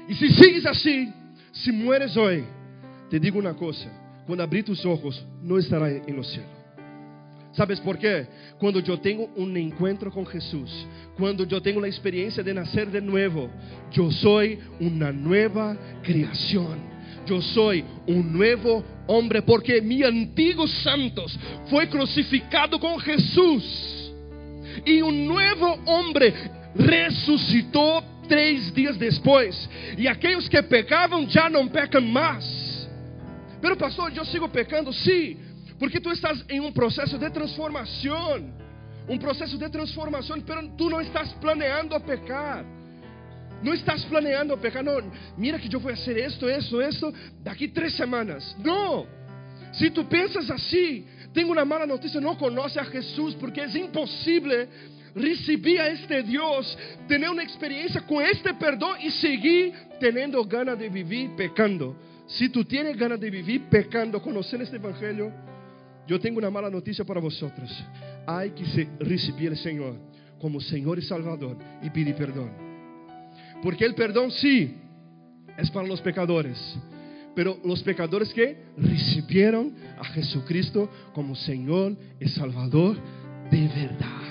Y 0.08 0.14
si 0.14 0.30
sigues 0.30 0.66
así, 0.66 1.12
si 1.52 1.72
mueres 1.72 2.16
hoy, 2.16 2.44
te 3.10 3.18
digo 3.18 3.38
una 3.38 3.54
cosa, 3.54 3.90
cuando 4.26 4.44
abrir 4.44 4.64
tus 4.64 4.84
ojos, 4.86 5.24
no 5.42 5.58
estará 5.58 5.90
en 5.90 6.16
los 6.16 6.28
cielos. 6.30 6.51
¿Sabes 7.52 7.80
por 7.80 7.98
qué? 7.98 8.26
Cuando 8.58 8.80
yo 8.80 8.98
tengo 8.98 9.28
un 9.36 9.56
encuentro 9.56 10.10
con 10.10 10.26
Jesús, 10.26 10.70
cuando 11.16 11.44
yo 11.44 11.60
tengo 11.60 11.80
la 11.80 11.86
experiencia 11.86 12.42
de 12.42 12.54
nacer 12.54 12.90
de 12.90 13.00
nuevo, 13.00 13.50
yo 13.90 14.10
soy 14.10 14.58
una 14.80 15.12
nueva 15.12 15.76
creación. 16.02 16.92
Yo 17.26 17.40
soy 17.40 17.84
un 18.06 18.32
nuevo 18.32 18.82
hombre 19.06 19.42
porque 19.42 19.80
mi 19.80 20.02
antiguo 20.02 20.66
santos 20.66 21.38
fue 21.68 21.88
crucificado 21.88 22.80
con 22.80 22.98
Jesús. 22.98 24.12
Y 24.84 25.02
un 25.02 25.26
nuevo 25.26 25.78
hombre 25.86 26.32
resucitó 26.74 28.02
tres 28.28 28.74
días 28.74 28.98
después. 28.98 29.68
Y 29.96 30.06
aquellos 30.06 30.48
que 30.48 30.62
pecaban 30.62 31.26
ya 31.28 31.50
no 31.50 31.70
pecan 31.70 32.10
más. 32.10 32.88
Pero 33.60 33.76
pastor, 33.76 34.12
yo 34.12 34.24
sigo 34.24 34.50
pecando, 34.50 34.92
sí, 34.92 35.38
porque 35.82 36.00
tú 36.00 36.12
estás 36.12 36.44
en 36.46 36.62
un 36.62 36.72
proceso 36.72 37.18
de 37.18 37.28
transformación. 37.28 38.54
Un 39.08 39.18
proceso 39.18 39.58
de 39.58 39.68
transformación, 39.68 40.44
pero 40.46 40.62
tú 40.76 40.88
no 40.88 41.00
estás 41.00 41.34
planeando 41.40 41.98
pecar. 41.98 42.64
No 43.60 43.72
estás 43.72 44.04
planeando 44.04 44.56
pecar, 44.60 44.84
no, 44.84 44.92
mira 45.36 45.58
que 45.58 45.68
yo 45.68 45.80
voy 45.80 45.90
a 45.90 45.94
hacer 45.96 46.16
esto, 46.18 46.48
esto, 46.48 46.80
esto, 46.80 47.12
de 47.42 47.50
aquí 47.50 47.66
tres 47.66 47.94
semanas. 47.94 48.54
No, 48.60 49.06
si 49.72 49.90
tú 49.90 50.08
piensas 50.08 50.48
así, 50.50 51.04
tengo 51.32 51.50
una 51.50 51.64
mala 51.64 51.84
noticia, 51.84 52.20
no 52.20 52.38
conoce 52.38 52.78
a 52.78 52.84
Jesús 52.84 53.34
porque 53.40 53.64
es 53.64 53.74
imposible 53.74 54.68
recibir 55.16 55.80
a 55.80 55.88
este 55.88 56.22
Dios, 56.22 56.78
tener 57.08 57.28
una 57.28 57.42
experiencia 57.42 58.02
con 58.02 58.24
este 58.24 58.54
perdón 58.54 58.98
y 59.00 59.10
seguir 59.10 59.72
teniendo 59.98 60.44
ganas 60.44 60.78
de 60.78 60.88
vivir 60.88 61.30
pecando. 61.34 61.96
Si 62.28 62.50
tú 62.50 62.64
tienes 62.64 62.96
ganas 62.96 63.18
de 63.18 63.28
vivir 63.30 63.62
pecando, 63.68 64.22
conocer 64.22 64.62
este 64.62 64.76
Evangelio, 64.76 65.50
yo 66.06 66.18
tengo 66.20 66.38
una 66.38 66.50
mala 66.50 66.70
noticia 66.70 67.04
para 67.04 67.20
vosotros. 67.20 67.70
Hay 68.26 68.50
que 68.50 68.88
recibir 69.00 69.50
al 69.50 69.56
Señor 69.56 69.96
como 70.40 70.60
Señor 70.60 70.98
y 70.98 71.02
Salvador 71.02 71.56
y 71.82 71.90
pedir 71.90 72.14
perdón. 72.14 72.50
Porque 73.62 73.84
el 73.84 73.94
perdón 73.94 74.30
sí 74.30 74.76
es 75.56 75.70
para 75.70 75.86
los 75.86 76.00
pecadores. 76.00 76.58
Pero 77.34 77.58
los 77.64 77.82
pecadores 77.82 78.32
que 78.34 78.56
recibieron 78.76 79.74
a 79.98 80.04
Jesucristo 80.04 80.90
como 81.14 81.34
Señor 81.34 81.96
y 82.20 82.28
Salvador 82.28 82.96
de 83.50 83.68
verdad. 83.68 84.22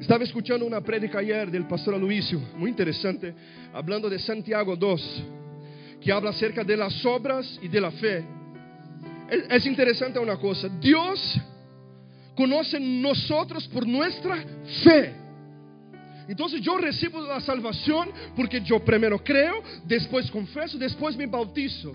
Estaba 0.00 0.22
escuchando 0.24 0.66
una 0.66 0.82
prédica 0.82 1.18
ayer 1.18 1.50
del 1.50 1.66
pastor 1.66 1.94
Aloisio, 1.94 2.40
muy 2.56 2.70
interesante, 2.70 3.34
hablando 3.72 4.10
de 4.10 4.18
Santiago 4.18 4.76
2, 4.76 5.24
que 6.00 6.12
habla 6.12 6.30
acerca 6.30 6.62
de 6.62 6.76
las 6.76 7.04
obras 7.04 7.58
y 7.62 7.68
de 7.68 7.80
la 7.80 7.90
fe. 7.90 8.24
Es 9.28 9.66
interesante 9.66 10.18
una 10.18 10.36
cosa, 10.36 10.68
Dios 10.80 11.40
conoce 12.36 12.78
nosotros 12.78 13.66
por 13.68 13.86
nuestra 13.86 14.36
fe. 14.84 15.14
Entonces 16.28 16.60
yo 16.60 16.76
recibo 16.76 17.20
la 17.20 17.40
salvación 17.40 18.10
porque 18.34 18.60
yo 18.60 18.80
primero 18.80 19.22
creo, 19.22 19.62
después 19.84 20.30
confeso, 20.30 20.76
después 20.76 21.16
me 21.16 21.26
bautizo. 21.26 21.92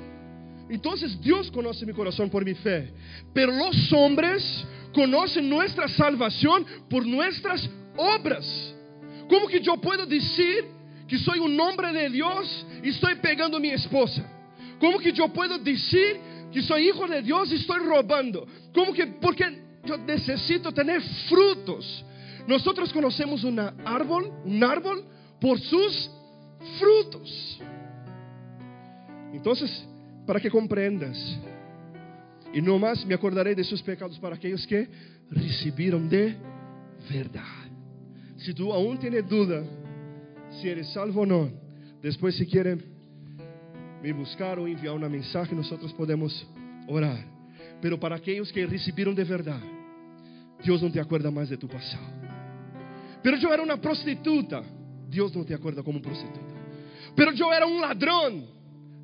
Entonces 0.69 1.19
Dios 1.21 1.51
conoce 1.51 1.85
mi 1.85 1.93
corazón 1.93 2.29
por 2.29 2.45
mi 2.45 2.53
fe. 2.53 2.93
Pero 3.33 3.51
los 3.51 3.91
hombres 3.91 4.65
conocen 4.93 5.49
nuestra 5.49 5.87
salvación 5.89 6.65
por 6.89 7.05
nuestras 7.05 7.69
obras. 7.97 8.73
¿Cómo 9.27 9.47
que 9.47 9.59
yo 9.59 9.77
puedo 9.77 10.05
decir 10.05 10.65
que 11.07 11.17
soy 11.17 11.39
un 11.39 11.59
hombre 11.59 11.91
de 11.91 12.09
Dios 12.09 12.65
y 12.83 12.89
estoy 12.89 13.15
pegando 13.15 13.57
a 13.57 13.59
mi 13.59 13.69
esposa? 13.69 14.25
¿Cómo 14.79 14.97
que 14.97 15.11
yo 15.11 15.27
puedo 15.27 15.57
decir 15.59 16.19
que 16.51 16.61
soy 16.61 16.89
hijo 16.89 17.07
de 17.07 17.21
Dios 17.21 17.51
y 17.51 17.55
estoy 17.55 17.79
robando? 17.79 18.45
¿Cómo 18.73 18.93
que? 18.93 19.07
Porque 19.07 19.45
yo 19.85 19.97
necesito 19.97 20.71
tener 20.71 21.01
frutos. 21.29 22.05
Nosotros 22.47 22.91
conocemos 22.91 23.43
un 23.43 23.59
árbol, 23.59 24.31
un 24.45 24.63
árbol 24.63 25.05
por 25.39 25.59
sus 25.59 26.09
frutos. 26.79 27.59
Entonces, 29.33 29.87
para 30.25 30.39
que 30.39 30.49
comprendas, 30.49 31.17
y 32.53 32.61
no 32.61 32.77
más 32.77 33.05
me 33.05 33.15
acordaré 33.15 33.55
de 33.55 33.63
sus 33.63 33.81
pecados 33.81 34.19
para 34.19 34.35
aquellos 34.35 34.65
que 34.67 34.87
recibieron 35.29 36.09
de 36.09 36.35
verdad. 37.09 37.41
Si 38.37 38.53
tú 38.53 38.73
aún 38.73 38.97
tienes 38.97 39.27
duda 39.27 39.63
si 40.59 40.67
eres 40.67 40.91
salvo 40.91 41.21
o 41.21 41.25
no, 41.25 41.49
después 42.01 42.35
si 42.35 42.45
quieren 42.45 42.83
me 44.01 44.11
buscar 44.13 44.57
o 44.59 44.67
enviar 44.67 44.95
una 44.95 45.09
mensaje, 45.09 45.55
nosotros 45.55 45.93
podemos 45.93 46.47
orar. 46.87 47.23
Pero 47.81 47.99
para 47.99 48.15
aquellos 48.15 48.51
que 48.51 48.65
recibieron 48.65 49.15
de 49.15 49.23
verdad, 49.23 49.59
Dios 50.63 50.81
no 50.81 50.91
te 50.91 50.99
acuerda 50.99 51.31
más 51.31 51.49
de 51.49 51.57
tu 51.57 51.67
pasado. 51.67 52.05
Pero 53.23 53.37
yo 53.37 53.53
era 53.53 53.61
una 53.61 53.77
prostituta. 53.77 54.63
Dios 55.09 55.35
no 55.35 55.43
te 55.43 55.53
acuerda 55.53 55.83
como 55.83 56.01
prostituta. 56.01 56.39
Pero 57.15 57.31
yo 57.33 57.51
era 57.53 57.65
un 57.65 57.81
ladrón. 57.81 58.45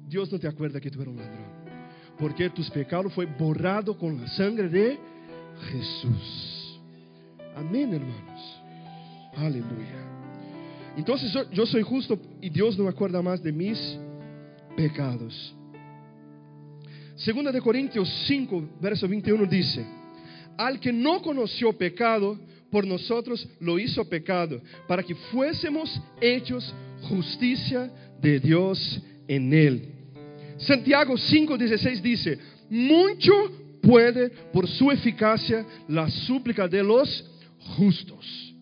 Dios 0.07 0.31
no 0.31 0.39
te 0.39 0.47
acuerda 0.47 0.79
que 0.79 0.89
tú 0.89 1.01
eras 1.01 1.13
un 1.13 1.19
ladrón. 1.19 1.47
Porque 2.17 2.49
tus 2.49 2.69
pecados 2.71 3.13
fue 3.13 3.25
borrado 3.25 3.97
con 3.97 4.19
la 4.19 4.27
sangre 4.29 4.69
de 4.69 4.97
Jesús. 5.71 6.79
Amén, 7.55 7.93
hermanos. 7.93 8.61
Aleluya. 9.35 10.07
Entonces 10.95 11.31
yo 11.51 11.65
soy 11.65 11.83
justo 11.83 12.19
y 12.41 12.49
Dios 12.49 12.77
no 12.77 12.85
me 12.85 12.89
acuerda 12.89 13.21
más 13.21 13.41
de 13.43 13.51
mis 13.51 13.77
pecados. 14.77 15.55
Segunda 17.15 17.51
de 17.51 17.59
Corintios 17.59 18.07
5, 18.27 18.77
verso 18.79 19.07
21 19.07 19.45
dice, 19.47 19.83
al 20.55 20.79
que 20.79 20.93
no 20.93 21.19
conoció 21.21 21.73
pecado, 21.73 22.39
por 22.69 22.85
nosotros 22.85 23.47
lo 23.59 23.79
hizo 23.79 24.07
pecado, 24.07 24.61
para 24.87 25.01
que 25.01 25.15
fuésemos 25.15 25.99
hechos 26.21 26.73
justicia 27.09 27.91
de 28.21 28.39
Dios 28.39 29.01
en 29.27 29.51
él. 29.51 29.93
Santiago 30.57 31.15
5:16 31.15 32.01
dice, 32.01 32.39
mucho 32.69 33.33
puede 33.81 34.29
por 34.53 34.67
su 34.67 34.91
eficacia 34.91 35.65
la 35.87 36.09
súplica 36.09 36.67
de 36.67 36.83
los 36.83 37.25
justos. 37.77 38.53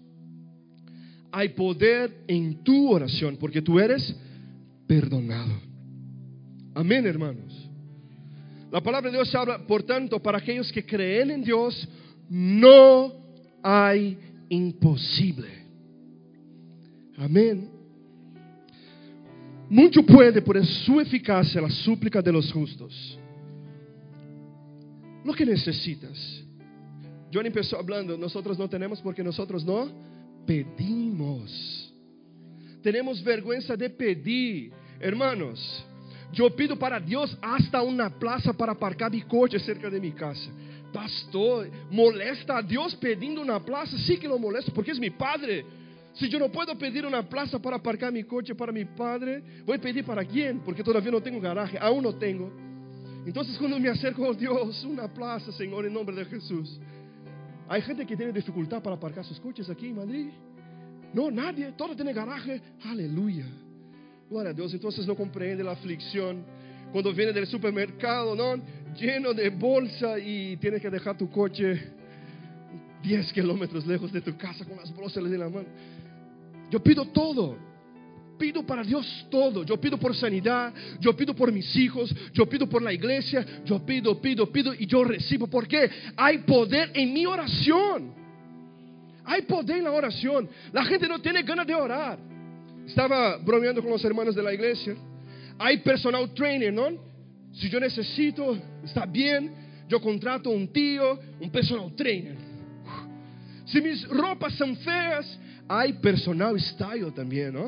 Hay 1.31 1.49
poder 1.49 2.23
en 2.27 2.63
tu 2.63 2.89
oración 2.89 3.35
porque 3.37 3.61
tú 3.61 3.79
eres 3.79 4.15
perdonado. 4.87 5.74
Amén, 6.75 7.07
hermanos. 7.07 7.69
La 8.69 8.81
palabra 8.81 9.09
de 9.09 9.15
Dios 9.17 9.33
habla, 9.33 9.65
por 9.65 9.83
tanto, 9.83 10.21
para 10.21 10.37
aquellos 10.37 10.69
que 10.73 10.85
creen 10.85 11.31
en 11.31 11.41
Dios, 11.41 11.87
no 12.29 13.13
hay 13.63 14.17
imposible. 14.49 15.47
Amén. 17.17 17.69
Mucho 19.69 20.05
puede 20.05 20.41
por 20.41 20.63
su 20.65 20.99
eficacia 20.99 21.61
la 21.61 21.69
súplica 21.69 22.21
de 22.21 22.33
los 22.33 22.51
justos. 22.51 23.17
Lo 25.23 25.33
que 25.33 25.45
necesitas. 25.45 26.43
Johnny 27.33 27.47
empezó 27.47 27.79
hablando, 27.79 28.17
nosotros 28.17 28.59
no 28.59 28.69
tenemos 28.69 29.01
porque 29.01 29.23
nosotros 29.23 29.63
no 29.63 29.89
pedimos. 30.45 31.93
Tenemos 32.83 33.23
vergüenza 33.23 33.75
de 33.77 33.89
pedir. 33.89 34.71
Hermanos, 34.99 35.85
yo 36.35 36.55
pido 36.55 36.77
para 36.77 36.99
Dios 36.99 37.35
hasta 37.41 37.81
una 37.81 38.11
plaza 38.11 38.53
para 38.53 38.73
aparcar 38.73 39.09
mi 39.09 39.23
coche 39.23 39.57
cerca 39.57 39.89
de 39.89 39.99
mi 39.99 40.11
casa 40.11 40.51
pastor, 40.95 41.69
molesta 41.91 42.57
a 42.57 42.61
Dios 42.61 42.95
pidiendo 42.95 43.41
una 43.41 43.59
plaza, 43.59 43.97
sí 43.97 44.17
que 44.17 44.29
lo 44.29 44.39
molesta 44.39 44.71
porque 44.73 44.91
es 44.91 44.99
mi 44.99 45.09
padre. 45.09 45.65
Si 46.13 46.29
yo 46.29 46.39
no 46.39 46.49
puedo 46.49 46.77
pedir 46.77 47.05
una 47.05 47.21
plaza 47.21 47.59
para 47.59 47.75
aparcar 47.75 48.13
mi 48.13 48.23
coche 48.23 48.55
para 48.55 48.71
mi 48.71 48.85
padre, 48.85 49.43
voy 49.65 49.75
a 49.75 49.81
pedir 49.81 50.05
para 50.05 50.23
quién, 50.23 50.61
porque 50.61 50.81
todavía 50.81 51.11
no 51.11 51.21
tengo 51.21 51.41
garaje, 51.41 51.77
aún 51.77 52.01
no 52.01 52.15
tengo. 52.15 52.49
Entonces 53.25 53.57
cuando 53.57 53.77
me 53.77 53.89
acerco 53.89 54.31
a 54.31 54.33
Dios, 54.33 54.85
una 54.85 55.13
plaza, 55.13 55.51
Señor, 55.51 55.85
en 55.85 55.93
nombre 55.93 56.15
de 56.15 56.25
Jesús. 56.25 56.79
Hay 57.67 57.81
gente 57.81 58.05
que 58.05 58.15
tiene 58.15 58.31
dificultad 58.31 58.81
para 58.81 58.95
aparcar 58.95 59.25
sus 59.25 59.39
coches 59.41 59.69
aquí 59.69 59.87
en 59.87 59.95
Madrid. 59.97 60.29
No, 61.13 61.29
nadie, 61.29 61.73
todo 61.73 61.93
tiene 61.93 62.13
garaje. 62.13 62.61
Aleluya. 62.85 63.45
Gloria 64.29 64.51
a 64.51 65.05
no 65.05 65.15
comprende 65.15 65.63
la 65.63 65.73
aflicción 65.73 66.43
cuando 66.91 67.13
viene 67.13 67.31
del 67.31 67.45
supermercado, 67.45 68.35
¿no? 68.35 68.59
Lleno 68.95 69.33
de 69.33 69.49
bolsa 69.49 70.17
y 70.17 70.57
tienes 70.57 70.81
que 70.81 70.89
dejar 70.89 71.15
tu 71.15 71.29
coche 71.29 71.79
10 73.03 73.33
kilómetros 73.33 73.85
lejos 73.85 74.11
de 74.11 74.21
tu 74.21 74.35
casa 74.35 74.65
con 74.65 74.77
las 74.77 74.91
bolsas 74.95 75.23
en 75.23 75.39
la 75.39 75.47
mano. 75.47 75.67
Yo 76.71 76.81
pido 76.81 77.05
todo. 77.05 77.55
Pido 78.39 78.65
para 78.65 78.83
Dios 78.83 79.27
todo. 79.29 79.63
Yo 79.63 79.79
pido 79.79 79.97
por 79.99 80.15
sanidad, 80.15 80.73
yo 80.99 81.15
pido 81.15 81.35
por 81.35 81.51
mis 81.51 81.75
hijos, 81.75 82.13
yo 82.33 82.49
pido 82.49 82.67
por 82.67 82.81
la 82.81 82.91
iglesia, 82.91 83.45
yo 83.63 83.85
pido, 83.85 84.19
pido, 84.19 84.51
pido 84.51 84.73
y 84.73 84.87
yo 84.87 85.03
recibo. 85.03 85.45
Porque 85.45 85.87
hay 86.17 86.39
poder 86.39 86.89
en 86.95 87.13
mi 87.13 87.27
oración. 87.27 88.11
Hay 89.23 89.43
poder 89.43 89.77
en 89.77 89.83
la 89.83 89.91
oración. 89.91 90.49
La 90.73 90.83
gente 90.83 91.07
no 91.07 91.19
tiene 91.19 91.43
ganas 91.43 91.67
de 91.67 91.75
orar. 91.75 92.34
Estaba 92.85 93.37
bromeando 93.37 93.81
con 93.81 93.91
los 93.91 94.03
hermanos 94.03 94.35
de 94.35 94.43
la 94.43 94.53
iglesia 94.53 94.95
hay 95.57 95.77
personal 95.77 96.33
trainer, 96.33 96.73
¿no? 96.73 96.89
Si 97.53 97.69
yo 97.69 97.79
necesito, 97.79 98.57
está 98.83 99.05
bien, 99.05 99.51
yo 99.87 100.01
contrato 100.01 100.49
un 100.49 100.67
tío, 100.67 101.19
un 101.39 101.49
personal 101.49 101.95
trainer. 101.95 102.35
Si 103.65 103.81
mis 103.81 104.07
ropas 104.07 104.53
son 104.55 104.75
feas, 104.77 105.39
hay 105.67 105.93
personal 105.93 106.59
style 106.59 107.11
también, 107.13 107.53
¿no? 107.53 107.67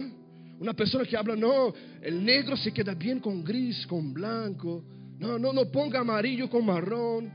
Una 0.60 0.73
persona 0.73 1.06
que 1.06 1.15
habla, 1.15 1.36
no, 1.36 1.73
el 2.01 2.23
negro 2.23 2.58
se 2.58 2.71
queda 2.73 2.93
bien 2.93 3.19
con 3.19 3.43
gris, 3.43 3.86
con 3.88 4.13
blanco. 4.13 4.84
No, 5.19 5.39
no, 5.39 5.53
no 5.53 5.71
ponga 5.71 5.99
amarillo 5.99 6.49
con 6.49 6.65
marrón. 6.65 7.32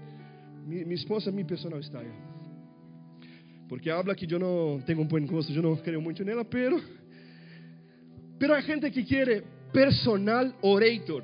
Mi, 0.67 0.85
mi 0.85 0.95
esposa, 0.95 1.31
mi 1.31 1.45
personal 1.45 1.83
style. 1.83 2.13
porque 3.69 3.91
habla 3.91 4.15
que 4.15 4.27
yo 4.27 4.39
no 4.39 4.81
tengo 4.85 5.03
un 5.03 5.09
buen 5.09 5.27
gusto, 5.27 5.53
yo 5.53 5.63
no 5.63 5.75
creo 5.77 6.01
mucho 6.01 6.23
en 6.23 6.29
ella, 6.29 6.45
pero, 6.45 6.79
pero 8.43 8.57
hay 8.57 8.63
gente 8.65 8.91
que 8.91 9.05
quiere 9.05 9.41
personal 9.73 10.53
orator, 10.63 11.23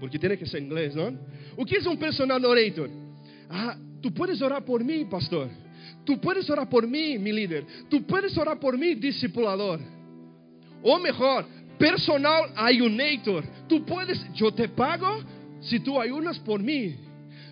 porque 0.00 0.18
tiene 0.18 0.36
que 0.36 0.46
ser 0.46 0.60
inglés, 0.60 0.96
¿no? 0.96 1.16
¿O 1.56 1.64
qué 1.64 1.76
es 1.76 1.86
un 1.86 1.96
personal 1.96 2.44
orator? 2.44 2.90
Ah, 3.48 3.76
tú 4.02 4.12
puedes 4.12 4.42
orar 4.42 4.64
por 4.64 4.82
mí, 4.82 5.04
pastor. 5.04 5.48
Tú 6.04 6.20
puedes 6.20 6.50
orar 6.50 6.68
por 6.68 6.84
mí, 6.84 7.20
mi 7.20 7.30
líder. 7.30 7.64
Tú 7.88 8.04
puedes 8.04 8.36
orar 8.36 8.58
por 8.58 8.76
mí, 8.76 8.96
discipulador. 8.96 9.78
O 10.82 10.98
mejor, 10.98 11.46
personal 11.78 12.50
ayunator. 12.56 13.44
Tú 13.68 13.86
puedes, 13.86 14.20
yo 14.34 14.52
te 14.52 14.68
pago 14.68 15.22
si 15.60 15.78
tú 15.78 16.00
ayunas 16.00 16.36
por 16.40 16.60
mí. 16.60 16.96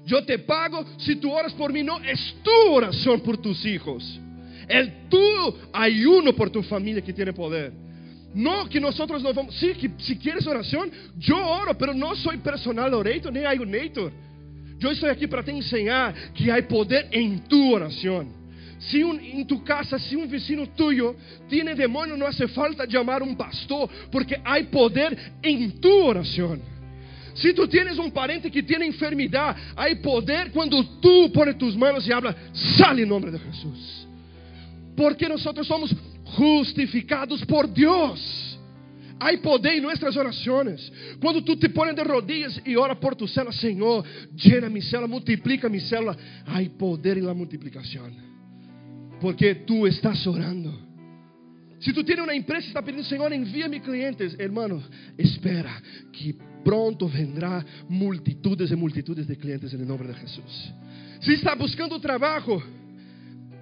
Yo 0.06 0.24
te 0.24 0.40
pago 0.40 0.84
si 0.98 1.14
tú 1.14 1.30
oras 1.30 1.52
por 1.52 1.72
mí. 1.72 1.84
No, 1.84 2.00
es 2.00 2.34
tu 2.42 2.72
oración 2.72 3.20
por 3.20 3.36
tus 3.36 3.64
hijos. 3.64 4.20
El 4.66 5.08
tu 5.08 5.56
ayuno 5.72 6.32
por 6.32 6.50
tu 6.50 6.64
familia 6.64 7.00
que 7.00 7.12
tiene 7.12 7.32
poder. 7.32 7.83
No 8.34 8.68
que 8.68 8.80
nosotros 8.80 9.22
no 9.22 9.32
vamos. 9.32 9.54
Sí, 9.54 9.74
que 9.74 9.90
si 9.98 10.16
quieres 10.16 10.46
oración, 10.46 10.90
yo 11.18 11.36
oro, 11.36 11.78
pero 11.78 11.94
no 11.94 12.16
soy 12.16 12.38
personal 12.38 12.92
orator 12.92 13.32
ni 13.32 13.44
ayunator. 13.44 14.12
Yo 14.78 14.90
estoy 14.90 15.10
aquí 15.10 15.26
para 15.26 15.42
te 15.42 15.52
enseñar 15.52 16.14
que 16.34 16.50
hay 16.50 16.62
poder 16.62 17.08
en 17.12 17.40
tu 17.44 17.74
oración. 17.74 18.44
Si 18.78 19.02
un, 19.02 19.20
en 19.20 19.46
tu 19.46 19.62
casa, 19.62 19.98
si 19.98 20.16
un 20.16 20.28
vecino 20.28 20.68
tuyo 20.70 21.14
tiene 21.48 21.74
demonio, 21.74 22.16
no 22.16 22.26
hace 22.26 22.48
falta 22.48 22.84
llamar 22.84 23.22
a 23.22 23.24
un 23.24 23.36
pastor, 23.36 23.88
porque 24.10 24.40
hay 24.44 24.64
poder 24.64 25.16
en 25.40 25.80
tu 25.80 25.92
oración. 26.04 26.60
Si 27.34 27.52
tú 27.52 27.66
tienes 27.66 27.98
un 27.98 28.10
parente 28.10 28.50
que 28.50 28.62
tiene 28.62 28.86
enfermedad, 28.86 29.56
hay 29.74 29.96
poder 29.96 30.50
cuando 30.50 30.84
tú 31.00 31.32
pones 31.32 31.56
tus 31.56 31.76
manos 31.76 32.06
y 32.06 32.12
hablas, 32.12 32.36
sale 32.76 33.02
en 33.02 33.08
nombre 33.08 33.30
de 33.30 33.38
Jesús. 33.38 34.06
Porque 34.96 35.28
nosotros 35.28 35.66
somos 35.66 35.94
justificados 36.24 37.44
por 37.44 37.72
Dios. 37.72 38.58
Hay 39.20 39.38
poder 39.38 39.74
en 39.74 39.82
nuestras 39.82 40.16
oraciones. 40.16 40.92
Cuando 41.20 41.42
tú 41.42 41.56
te 41.56 41.70
pones 41.70 41.94
de 41.94 42.04
rodillas 42.04 42.60
y 42.64 42.74
ora 42.74 42.98
por 42.98 43.14
tu 43.14 43.26
célula, 43.26 43.52
Señor, 43.52 44.04
llena 44.34 44.68
mi 44.68 44.82
célula, 44.82 45.06
multiplica 45.06 45.68
mi 45.68 45.80
célula. 45.80 46.16
Hay 46.46 46.68
poder 46.70 47.18
en 47.18 47.26
la 47.26 47.34
multiplicación. 47.34 48.12
Porque 49.20 49.54
tú 49.54 49.86
estás 49.86 50.26
orando. 50.26 50.78
Si 51.78 51.92
tú 51.92 52.02
tienes 52.02 52.24
una 52.24 52.34
empresa 52.34 52.64
y 52.64 52.68
estás 52.68 52.82
pidiendo, 52.82 53.08
Señor, 53.08 53.32
envía 53.32 53.68
mis 53.68 53.82
clientes, 53.82 54.34
hermano, 54.38 54.82
espera 55.16 55.80
que 56.12 56.34
pronto 56.64 57.08
vendrá 57.08 57.64
multitudes 57.88 58.70
y 58.70 58.76
multitudes 58.76 59.26
de 59.26 59.36
clientes 59.36 59.72
en 59.74 59.80
el 59.80 59.86
nombre 59.86 60.08
de 60.08 60.14
Jesús. 60.14 60.72
Si 61.20 61.34
está 61.34 61.54
buscando 61.54 62.00
trabajo, 62.00 62.62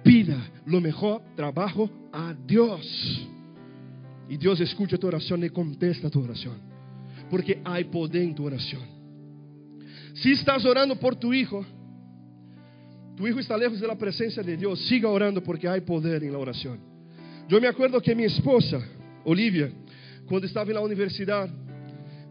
pida 0.03 0.37
lo 0.65 0.79
mejor 0.81 1.21
trabajo 1.35 1.89
a 2.11 2.33
Dios. 2.45 3.27
Y 4.29 4.37
Dios 4.37 4.59
escucha 4.61 4.97
tu 4.97 5.07
oración 5.07 5.43
y 5.43 5.49
contesta 5.49 6.09
tu 6.09 6.21
oración. 6.21 6.57
Porque 7.29 7.61
hay 7.63 7.85
poder 7.85 8.23
en 8.23 8.35
tu 8.35 8.45
oración. 8.45 8.81
Si 10.13 10.31
estás 10.31 10.63
orando 10.65 10.95
por 10.95 11.15
tu 11.15 11.33
hijo, 11.33 11.65
tu 13.15 13.27
hijo 13.27 13.39
está 13.39 13.57
lejos 13.57 13.79
de 13.79 13.87
la 13.87 13.97
presencia 13.97 14.43
de 14.43 14.57
Dios, 14.57 14.79
siga 14.87 15.09
orando 15.09 15.41
porque 15.41 15.67
hay 15.67 15.81
poder 15.81 16.23
en 16.23 16.31
la 16.31 16.37
oración. 16.37 16.79
Yo 17.47 17.59
me 17.59 17.67
acuerdo 17.67 18.01
que 18.01 18.15
mi 18.15 18.23
esposa, 18.23 18.79
Olivia, 19.25 19.71
cuando 20.27 20.47
estaba 20.47 20.67
en 20.67 20.75
la 20.75 20.81
universidad, 20.81 21.49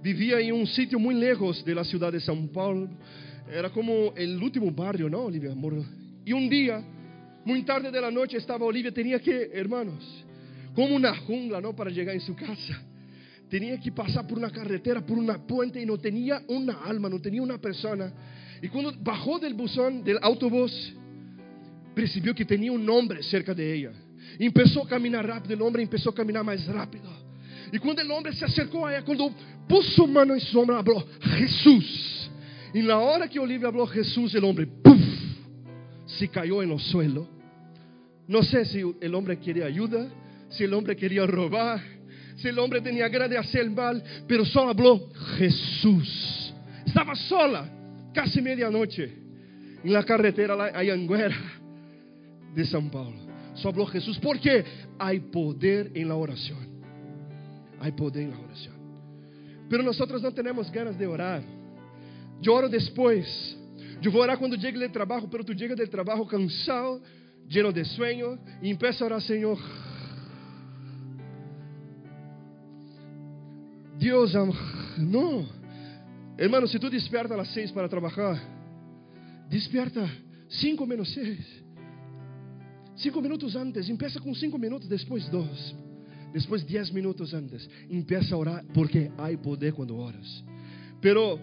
vivía 0.02 0.40
en 0.40 0.54
un 0.54 0.66
sitio 0.66 0.98
muy 0.98 1.14
lejos 1.14 1.64
de 1.64 1.74
la 1.74 1.84
ciudad 1.84 2.12
de 2.12 2.18
São 2.18 2.48
Paulo. 2.48 2.88
Era 3.50 3.70
como 3.70 4.12
el 4.16 4.42
último 4.42 4.70
barrio, 4.70 5.08
¿no, 5.08 5.22
Olivia? 5.22 5.54
Y 6.24 6.32
un 6.32 6.48
día, 6.48 6.82
muy 7.44 7.62
tarde 7.62 7.90
de 7.90 8.00
la 8.00 8.10
noche, 8.10 8.36
estaba 8.36 8.64
Olivia, 8.64 8.92
tenía 8.92 9.18
que, 9.18 9.50
hermanos, 9.52 10.24
como 10.74 10.94
una 10.94 11.14
jungla, 11.16 11.60
¿no? 11.60 11.74
Para 11.74 11.90
llegar 11.90 12.14
en 12.14 12.20
su 12.20 12.34
casa. 12.34 12.82
Tenía 13.48 13.78
que 13.78 13.92
pasar 13.92 14.26
por 14.26 14.38
una 14.38 14.50
carretera, 14.50 15.04
por 15.04 15.18
una 15.18 15.38
puente 15.46 15.80
y 15.80 15.84
no 15.84 15.98
tenía 15.98 16.42
una 16.48 16.84
alma, 16.84 17.08
no 17.08 17.20
tenía 17.20 17.42
una 17.42 17.58
persona. 17.58 18.12
Y 18.62 18.68
cuando 18.68 18.92
bajó 19.00 19.38
del 19.38 19.54
buzón, 19.54 20.02
del 20.02 20.18
autobús, 20.22 20.94
percibió 21.94 22.34
que 22.34 22.44
tenía 22.44 22.72
un 22.72 22.88
hombre 22.88 23.22
cerca 23.22 23.52
de 23.52 23.74
ella. 23.74 23.92
Empezó 24.38 24.84
a 24.84 24.88
caminar 24.88 25.26
rápido, 25.26 25.54
el 25.54 25.62
hombre 25.62 25.82
empezó 25.82 26.10
a 26.10 26.14
caminar 26.14 26.44
más 26.44 26.64
rápido. 26.66 27.10
Y 27.72 27.78
cuando 27.78 28.02
el 28.02 28.10
hombre 28.10 28.32
se 28.34 28.44
acercó 28.44 28.86
a 28.86 28.94
ella, 28.94 29.04
cuando 29.04 29.34
puso 29.68 30.06
mano 30.06 30.34
en 30.34 30.40
su 30.40 30.58
hombro, 30.58 30.76
habló 30.76 31.04
Jesús. 31.20 32.30
Y 32.72 32.78
en 32.78 32.88
la 32.88 32.98
hora 32.98 33.28
que 33.28 33.38
Olivia 33.38 33.68
habló 33.68 33.86
Jesús, 33.86 34.34
el 34.34 34.44
hombre 34.44 34.68
se 36.06 36.28
cayó 36.28 36.62
en 36.62 36.70
el 36.70 36.80
suelo. 36.80 37.28
No 38.26 38.42
sé 38.42 38.64
si 38.64 38.82
el 39.00 39.14
hombre 39.14 39.38
quería 39.38 39.66
ayuda, 39.66 40.08
si 40.50 40.64
el 40.64 40.74
hombre 40.74 40.96
quería 40.96 41.26
robar, 41.26 41.80
si 42.36 42.48
el 42.48 42.58
hombre 42.58 42.80
tenía 42.80 43.08
ganas 43.08 43.30
de 43.30 43.38
hacer 43.38 43.70
mal, 43.70 44.02
pero 44.26 44.44
solo 44.44 44.70
habló 44.70 45.10
Jesús. 45.38 46.54
Estaba 46.86 47.14
sola, 47.14 47.68
casi 48.12 48.40
medianoche, 48.40 49.12
en 49.84 49.92
la 49.92 50.04
carretera 50.04 50.56
la 50.56 50.66
Anguera 50.66 51.36
de 52.54 52.62
São 52.64 52.90
Paulo. 52.90 53.16
Solo 53.54 53.70
habló 53.70 53.86
Jesús 53.86 54.18
porque 54.18 54.64
hay 54.98 55.20
poder 55.20 55.90
en 55.94 56.08
la 56.08 56.14
oración. 56.14 56.58
Hay 57.80 57.92
poder 57.92 58.24
en 58.24 58.30
la 58.30 58.38
oración. 58.38 58.74
Pero 59.68 59.82
nosotros 59.82 60.22
no 60.22 60.32
tenemos 60.32 60.70
ganas 60.70 60.98
de 60.98 61.06
orar. 61.06 61.42
Yo 62.40 62.54
oro 62.54 62.68
después. 62.68 63.56
Yo 64.00 64.10
voy 64.10 64.20
a 64.20 64.24
orar 64.24 64.38
cuando 64.38 64.56
llegue 64.56 64.78
del 64.78 64.92
trabajo, 64.92 65.28
pero 65.30 65.44
tú 65.44 65.52
llegas 65.52 65.76
del 65.76 65.88
trabajo 65.88 66.26
cansado, 66.26 67.00
lleno 67.48 67.72
de 67.72 67.84
sueño, 67.84 68.38
y 68.60 68.70
empieza 68.70 69.04
a 69.04 69.06
orar, 69.06 69.22
Señor. 69.22 69.58
Dios, 73.98 74.34
no. 74.98 75.46
Hermano, 76.36 76.66
si 76.66 76.78
tú 76.78 76.90
despiertas 76.90 77.32
a 77.32 77.36
las 77.36 77.48
seis 77.48 77.70
para 77.70 77.88
trabajar, 77.88 78.36
despierta 79.48 80.08
cinco 80.48 80.86
menos 80.86 81.08
seis. 81.10 81.38
Cinco 82.96 83.20
minutos 83.20 83.54
antes, 83.56 83.88
empieza 83.88 84.20
con 84.20 84.34
cinco 84.34 84.58
minutos, 84.58 84.88
después 84.88 85.30
dos, 85.30 85.74
después 86.32 86.66
diez 86.66 86.92
minutos 86.92 87.32
antes. 87.32 87.68
Empieza 87.88 88.34
a 88.34 88.38
orar 88.38 88.64
porque 88.74 89.10
hay 89.16 89.36
poder 89.36 89.72
cuando 89.72 89.96
oras. 89.96 90.44
Pero 91.00 91.38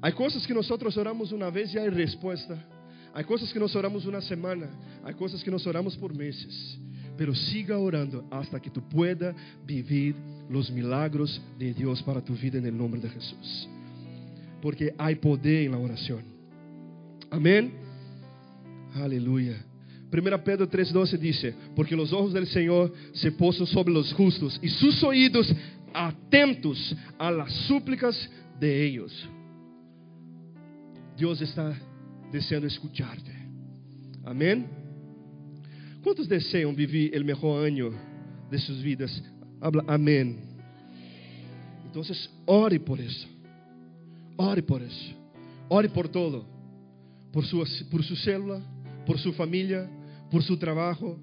hay 0.00 0.12
cosas 0.12 0.46
que 0.46 0.54
nosotros 0.54 0.96
oramos 0.96 1.30
una 1.30 1.50
vez 1.50 1.74
y 1.74 1.78
hay 1.78 1.88
respuesta. 1.88 2.64
Hay 3.14 3.24
cosas 3.24 3.52
que 3.52 3.58
nos 3.58 3.74
oramos 3.76 4.06
una 4.06 4.20
semana, 4.20 4.70
hay 5.04 5.14
cosas 5.14 5.42
que 5.42 5.50
nos 5.50 5.66
oramos 5.66 5.96
por 5.96 6.14
meses. 6.14 6.78
Pero 7.16 7.34
siga 7.34 7.78
orando 7.78 8.26
hasta 8.30 8.58
que 8.58 8.70
tú 8.70 8.88
puedas 8.88 9.34
vivir 9.66 10.14
los 10.48 10.70
milagros 10.70 11.40
de 11.58 11.74
Dios 11.74 12.02
para 12.02 12.24
tu 12.24 12.34
vida 12.34 12.58
en 12.58 12.66
el 12.66 12.76
nombre 12.76 13.00
de 13.00 13.10
Jesús. 13.10 13.68
Porque 14.62 14.94
hay 14.96 15.16
poder 15.16 15.66
en 15.66 15.72
la 15.72 15.78
oración. 15.78 16.22
Amén. 17.30 17.72
Aleluya. 18.94 19.62
1 20.10 20.44
Pedro 20.44 20.68
3:12 20.68 21.18
dice, 21.18 21.54
porque 21.74 21.96
los 21.96 22.12
ojos 22.12 22.32
del 22.32 22.46
Señor 22.46 22.92
se 23.12 23.32
posan 23.32 23.66
sobre 23.66 23.92
los 23.92 24.12
justos 24.12 24.58
y 24.62 24.68
sus 24.68 25.02
oídos 25.02 25.52
atentos 25.94 26.94
a 27.18 27.30
las 27.30 27.52
súplicas 27.66 28.30
de 28.58 28.84
ellos. 28.86 29.28
Dios 31.16 31.40
está 31.40 31.74
deseando 32.32 32.66
escucharte. 32.66 33.30
Amén. 34.24 34.66
¿Cuántos 36.02 36.28
desean 36.28 36.74
vivir 36.74 37.14
el 37.14 37.24
mejor 37.24 37.64
año 37.64 37.90
de 38.50 38.58
sus 38.58 38.82
vidas? 38.82 39.22
Habla 39.60 39.84
amén. 39.86 40.40
Entonces, 41.84 42.28
ore 42.46 42.80
por 42.80 43.00
eso. 43.00 43.28
Ore 44.36 44.62
por 44.62 44.82
eso. 44.82 45.14
Ore 45.68 45.88
por 45.88 46.08
todo. 46.08 46.46
Por 47.32 47.44
su, 47.44 47.64
por 47.90 48.02
su 48.02 48.16
célula, 48.16 48.60
por 49.06 49.18
su 49.18 49.32
familia, 49.32 49.88
por 50.30 50.42
su 50.42 50.56
trabajo, 50.56 51.18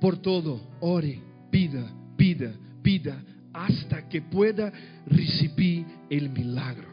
por 0.00 0.18
todo. 0.18 0.60
Ore, 0.80 1.20
pida, 1.50 1.90
pida, 2.16 2.52
pida, 2.82 3.22
hasta 3.52 4.08
que 4.08 4.20
pueda 4.20 4.72
recibir 5.06 5.86
el 6.10 6.28
milagro. 6.30 6.88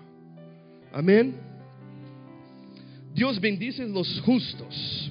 Amén. 0.94 1.45
Dios 3.16 3.40
bendice 3.40 3.88
los 3.88 4.20
justos. 4.22 5.10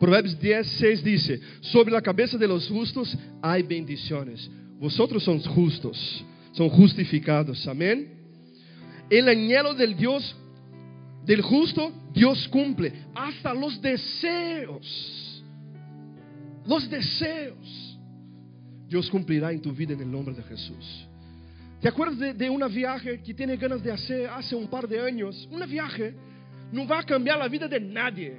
Proverbios 0.00 0.40
10, 0.40 0.66
6 0.66 1.04
dice, 1.04 1.40
sobre 1.60 1.92
la 1.92 2.00
cabeza 2.00 2.38
de 2.38 2.48
los 2.48 2.66
justos 2.68 3.14
hay 3.42 3.62
bendiciones. 3.62 4.50
Vosotros 4.80 5.22
sois 5.22 5.46
justos, 5.46 6.24
son 6.52 6.70
justificados. 6.70 7.68
Amén. 7.68 8.08
El 9.10 9.28
anhelo 9.28 9.74
del 9.74 9.94
Dios, 9.94 10.34
del 11.26 11.42
justo, 11.42 11.92
Dios 12.14 12.48
cumple. 12.48 12.94
Hasta 13.14 13.52
los 13.52 13.80
deseos. 13.82 15.44
Los 16.66 16.88
deseos. 16.88 17.98
Dios 18.88 19.10
cumplirá 19.10 19.52
en 19.52 19.60
tu 19.60 19.70
vida 19.70 19.92
en 19.92 20.00
el 20.00 20.10
nombre 20.10 20.34
de 20.34 20.42
Jesús. 20.44 21.06
¿Te 21.82 21.88
acuerdas 21.88 22.18
de, 22.18 22.32
de 22.32 22.48
una 22.48 22.68
viaje 22.68 23.20
que 23.22 23.34
tiene 23.34 23.58
ganas 23.58 23.82
de 23.82 23.92
hacer 23.92 24.30
hace 24.30 24.56
un 24.56 24.66
par 24.66 24.88
de 24.88 24.98
años? 24.98 25.46
Una 25.52 25.66
viaje 25.66 26.14
no 26.74 26.86
va 26.86 26.98
a 26.98 27.02
cambiar 27.04 27.38
la 27.38 27.48
vida 27.48 27.68
de 27.68 27.80
nadie 27.80 28.36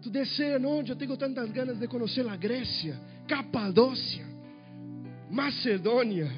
Tu 0.00 0.10
deseas, 0.10 0.60
no, 0.60 0.82
yo 0.82 0.96
tengo 0.96 1.16
tantas 1.18 1.52
ganas 1.52 1.80
de 1.80 1.88
conocer 1.88 2.24
la 2.24 2.36
Grecia, 2.36 2.96
Capadocia, 3.26 4.24
Macedonia. 5.30 6.30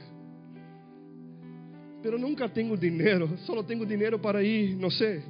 Pero 2.03 2.17
nunca 2.17 2.49
tengo 2.49 2.77
dinero, 2.77 3.37
solo 3.45 3.65
tengo 3.65 3.85
dinero 3.85 4.21
para 4.21 4.43
ir, 4.43 4.77
no 4.77 4.91
sé, 4.91 5.23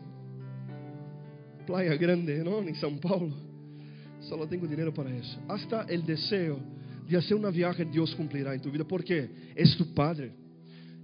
Playa 1.66 1.96
Grande, 1.96 2.44
¿no? 2.44 2.60
En 2.60 2.74
São 2.76 2.98
Paulo. 3.00 3.34
Solo 4.20 4.46
tengo 4.46 4.66
dinero 4.66 4.92
para 4.94 5.10
eso. 5.14 5.40
Hasta 5.48 5.82
el 5.88 6.04
deseo 6.04 6.58
de 7.08 7.16
hacer 7.16 7.36
una 7.36 7.50
viaje 7.50 7.84
Dios 7.84 8.14
cumplirá 8.14 8.54
en 8.54 8.60
tu 8.60 8.70
vida. 8.70 8.84
porque 8.84 9.28
Es 9.56 9.76
tu 9.76 9.92
Padre. 9.94 10.32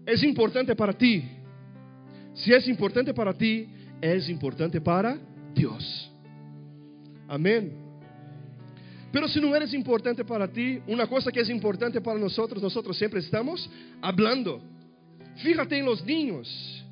Es 0.07 0.22
importante 0.22 0.77
para 0.77 0.92
ti. 0.92 1.24
Si 2.35 2.53
es 2.53 2.68
importante 2.68 3.12
para 3.12 3.33
ti, 3.35 3.68
es 4.12 4.28
importante 4.28 4.80
para 4.80 5.18
Dios. 5.54 6.10
Amén. 7.26 7.72
Pero 9.10 9.28
si 9.28 9.40
no 9.40 9.54
eres 9.54 9.72
importante 9.72 10.24
para 10.24 10.46
ti, 10.46 10.80
una 10.86 11.06
cosa 11.06 11.30
que 11.32 11.40
es 11.40 11.48
importante 11.48 12.00
para 12.00 12.18
nosotros, 12.18 12.62
nosotros 12.62 12.98
siempre 12.98 13.20
estamos 13.20 13.70
hablando. 14.02 14.60
Fíjate 15.36 15.78
en 15.78 15.86
los 15.86 16.04
niños. 16.04 16.84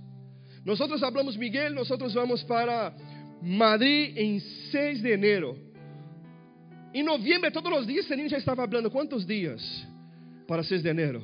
Nosotros 0.65 1.03
hablamos, 1.03 1.37
Miguel, 1.37 1.75
nosotros 1.75 2.15
vamos 2.15 2.45
para 2.45 2.95
Madrid 3.43 4.13
en 4.17 4.41
6 4.71 5.03
de 5.03 5.13
enero. 5.13 5.57
En 6.95 7.05
noviembre, 7.05 7.51
todos 7.51 7.71
los 7.71 7.87
días, 7.87 8.11
el 8.11 8.19
niño 8.19 8.29
ya 8.31 8.39
estaba 8.39 8.63
hablando. 8.63 8.91
¿Cuántos 8.91 9.27
días 9.27 9.61
para 10.47 10.63
6 10.63 10.83
de 10.83 10.91
enero? 10.91 11.23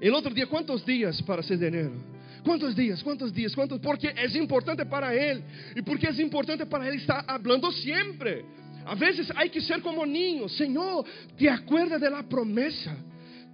El 0.00 0.12
otro 0.14 0.34
día, 0.34 0.46
¿cuántos 0.46 0.84
días 0.84 1.22
para 1.22 1.42
6 1.42 1.60
de 1.60 1.68
enero? 1.68 2.09
¿Cuántos 2.44 2.74
días? 2.76 3.02
¿Cuántos 3.02 3.32
días? 3.32 3.54
¿Cuántos? 3.54 3.80
Porque 3.80 4.14
es 4.16 4.34
importante 4.34 4.84
para 4.86 5.14
él. 5.14 5.42
Y 5.74 5.82
porque 5.82 6.08
es 6.08 6.18
importante 6.18 6.66
para 6.66 6.88
él 6.88 6.94
estar 6.94 7.24
hablando 7.26 7.70
siempre. 7.72 8.44
A 8.86 8.94
veces 8.94 9.30
hay 9.36 9.50
que 9.50 9.60
ser 9.60 9.80
como 9.80 10.04
niños. 10.06 10.52
Señor, 10.56 11.04
¿te 11.36 11.48
acuerdas 11.48 12.00
de 12.00 12.10
la 12.10 12.22
promesa? 12.22 12.96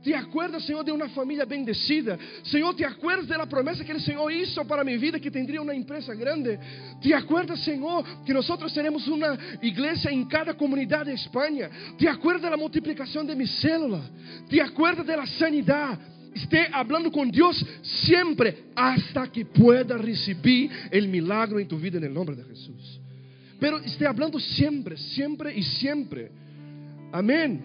¿Te 0.03 0.15
acuerdas, 0.15 0.65
Señor, 0.65 0.85
de 0.85 0.93
una 0.93 1.09
familia 1.09 1.45
bendecida? 1.45 2.17
Señor, 2.45 2.77
¿te 2.77 2.85
acuerdas 2.85 3.27
de 3.27 3.37
la 3.37 3.47
promesa 3.47 3.85
que 3.85 3.91
el 3.91 4.01
Señor 4.01 4.33
hizo 4.33 4.65
para 4.65 4.85
mi 4.85 4.97
vida 4.99 5.19
que 5.19 5.33
tendría 5.33 5.61
una 5.61 5.75
empresa 5.75 6.15
grande? 6.15 6.61
¿Te 7.03 7.13
acuerdas, 7.13 7.59
Señor, 7.65 8.05
que 8.25 8.33
nosotros 8.33 8.73
tenemos 8.73 9.09
una 9.09 9.37
iglesia 9.61 10.13
en 10.13 10.27
cada 10.27 10.55
comunidad 10.55 11.07
de 11.07 11.15
España? 11.15 11.69
¿Te 11.99 12.09
acuerdas 12.09 12.43
de 12.43 12.51
la 12.51 12.57
multiplicación 12.57 13.27
de 13.27 13.35
mi 13.35 13.49
célula? 13.49 14.01
¿Te 14.49 14.63
acuerdas 14.63 15.05
de 15.05 15.17
la 15.17 15.27
sanidad? 15.27 15.99
Esté 16.37 16.69
hablando 16.73 17.11
con 17.11 17.31
Dios 17.31 17.65
siempre 17.83 18.65
hasta 18.75 19.31
que 19.31 19.45
pueda 19.45 19.97
recibir 19.97 20.71
el 20.91 21.09
milagro 21.09 21.59
en 21.59 21.69
tu 21.69 21.79
vida 21.79 21.99
en 21.99 22.05
el 22.05 22.15
nombre 22.15 22.37
de 22.37 22.45
Jesús. 22.45 23.01
Pero 23.59 23.79
esté 23.79 24.07
hablando 24.07 24.39
siempre, 24.39 24.97
siempre 24.97 25.57
y 25.57 25.63
siempre. 25.63 26.31
Amén. 27.13 27.63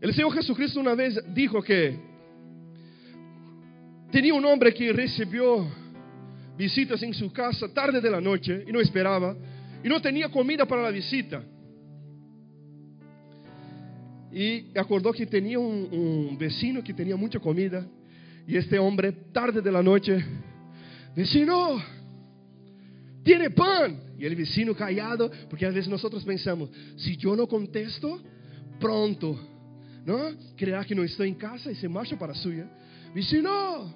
El 0.00 0.12
Señor 0.12 0.34
Jesucristo 0.34 0.80
una 0.80 0.94
vez 0.94 1.18
dijo 1.32 1.62
que 1.62 1.96
tenía 4.10 4.34
un 4.34 4.44
hombre 4.44 4.74
que 4.74 4.92
recibió 4.92 5.66
visitas 6.58 7.02
en 7.02 7.14
su 7.14 7.32
casa 7.32 7.68
tarde 7.72 8.00
de 8.00 8.10
la 8.10 8.20
noche 8.20 8.64
y 8.66 8.72
no 8.72 8.80
esperaba 8.80 9.36
y 9.82 9.88
no 9.88 10.00
tenía 10.00 10.28
comida 10.28 10.66
para 10.66 10.82
la 10.82 10.90
visita. 10.90 11.42
Y 14.34 14.76
acordó 14.76 15.12
que 15.12 15.26
tenía 15.26 15.60
un, 15.60 16.36
vecino 16.36 16.82
que 16.82 16.92
tenía 16.92 17.14
mucha 17.14 17.38
comida. 17.38 17.86
Y 18.48 18.56
este 18.56 18.76
hombre, 18.80 19.12
tarde 19.32 19.62
de 19.62 19.70
la 19.70 19.80
noche, 19.80 20.24
vecino, 21.14 21.80
tiene 23.22 23.50
pan. 23.50 24.00
Y 24.18 24.24
el 24.24 24.34
vecino 24.34 24.74
callado, 24.74 25.30
porque 25.48 25.64
a 25.64 25.68
veces 25.68 25.88
nosotros 25.88 26.24
pensamos, 26.24 26.68
si 26.96 27.16
yo 27.16 27.36
no 27.36 27.46
contesto, 27.46 28.20
pronto, 28.80 29.38
¿no? 30.04 30.18
Creerá 30.56 30.84
que 30.84 30.96
no 30.96 31.04
estoy 31.04 31.28
en 31.28 31.36
casa 31.36 31.70
y 31.70 31.76
se 31.76 31.88
marcha 31.88 32.18
para 32.18 32.34
suya. 32.34 32.68
Vecino, 33.14 33.94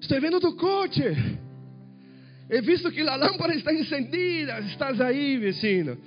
estoy 0.00 0.18
viendo 0.18 0.40
tu 0.40 0.56
coche. 0.56 1.14
He 2.48 2.62
visto 2.62 2.90
que 2.90 3.04
la 3.04 3.18
lámpara 3.18 3.52
está 3.52 3.70
encendida. 3.70 4.58
Estás 4.60 4.98
ahí, 4.98 5.36
vecino. 5.36 5.98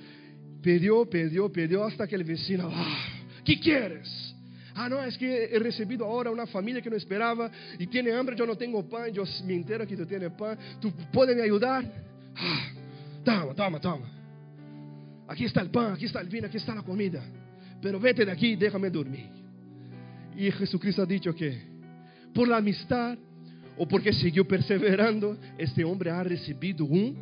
Pidió, 0.60 1.08
pidió, 1.08 1.50
pidió 1.50 1.84
hasta 1.84 2.08
que 2.08 2.16
el 2.16 2.24
vecino, 2.24 2.68
ah, 2.72 3.19
¿Qué 3.50 3.58
quieres? 3.58 4.32
Ah, 4.76 4.88
no, 4.88 5.02
es 5.02 5.18
que 5.18 5.46
he 5.46 5.58
recibido 5.58 6.04
ahora 6.04 6.30
una 6.30 6.46
familia 6.46 6.80
que 6.80 6.88
no 6.88 6.94
esperaba 6.94 7.50
y 7.80 7.88
tiene 7.88 8.12
hambre, 8.12 8.36
yo 8.36 8.46
no 8.46 8.56
tengo 8.56 8.88
pan, 8.88 9.10
yo 9.12 9.24
me 9.44 9.54
entero 9.54 9.84
que 9.88 9.96
tú 9.96 10.06
tienes 10.06 10.30
pan, 10.34 10.56
¿tú 10.80 10.92
puedes 11.12 11.36
ayudar? 11.42 11.84
Ah, 12.36 12.68
toma, 13.24 13.52
toma, 13.52 13.80
toma. 13.80 14.08
Aquí 15.26 15.46
está 15.46 15.62
el 15.62 15.70
pan, 15.70 15.94
aquí 15.94 16.04
está 16.04 16.20
el 16.20 16.28
vino, 16.28 16.46
aquí 16.46 16.58
está 16.58 16.76
la 16.76 16.82
comida. 16.82 17.24
Pero 17.82 17.98
vete 17.98 18.24
de 18.24 18.30
aquí 18.30 18.52
y 18.52 18.56
déjame 18.56 18.88
dormir. 18.88 19.26
Y 20.36 20.48
Jesucristo 20.52 21.02
ha 21.02 21.06
dicho 21.06 21.34
que 21.34 21.60
por 22.32 22.46
la 22.46 22.58
amistad 22.58 23.18
o 23.76 23.88
porque 23.88 24.12
siguió 24.12 24.46
perseverando, 24.46 25.36
este 25.58 25.82
hombre 25.82 26.12
ha 26.12 26.22
recibido 26.22 26.84
un 26.84 27.16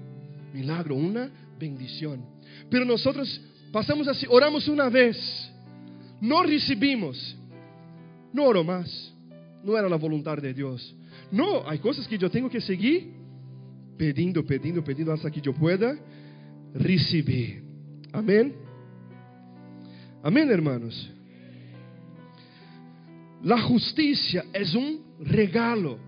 milagro, 0.53 0.95
una 0.95 1.31
bendición. 1.59 2.23
Pero 2.69 2.85
nosotros 2.85 3.41
pasamos 3.73 4.07
así, 4.09 4.27
oramos 4.29 4.69
una 4.69 4.91
vez 4.91 5.55
no 6.21 6.43
recibimos, 6.43 7.37
no 8.33 8.45
oro 8.45 8.65
más. 8.65 9.15
No 9.63 9.77
era 9.77 9.89
la 9.89 9.97
voluntad 9.97 10.39
de 10.39 10.55
Dios. 10.55 10.95
No, 11.31 11.69
hay 11.69 11.79
cosas 11.79 12.07
que 12.07 12.17
yo 12.17 12.31
tengo 12.31 12.49
que 12.49 12.61
seguir 12.61 13.13
pidiendo, 13.97 14.45
pidiendo, 14.47 14.83
pidiendo 14.83 15.13
hasta 15.13 15.31
que 15.31 15.41
yo 15.41 15.53
pueda 15.53 15.99
recibir. 16.75 17.63
Amén. 18.13 18.55
Amén, 20.23 20.51
hermanos. 20.51 21.11
La 23.43 23.61
justicia 23.63 24.45
es 24.53 24.75
un 24.75 25.01
regalo. 25.21 25.99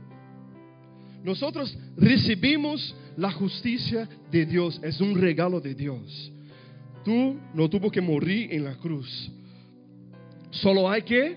Nosotros 1.22 1.76
recibimos 1.96 2.94
la 3.16 3.30
justicia 3.32 4.08
de 4.30 4.46
Dios, 4.46 4.80
es 4.82 5.00
un 5.00 5.20
regalo 5.20 5.60
de 5.60 5.74
Dios. 5.74 6.32
Tú 7.04 7.36
no 7.54 7.68
tuvo 7.68 7.90
que 7.90 8.00
morir 8.00 8.52
en 8.52 8.64
la 8.64 8.76
cruz. 8.76 9.30
Solo 10.50 10.90
hay 10.90 11.02
que 11.02 11.36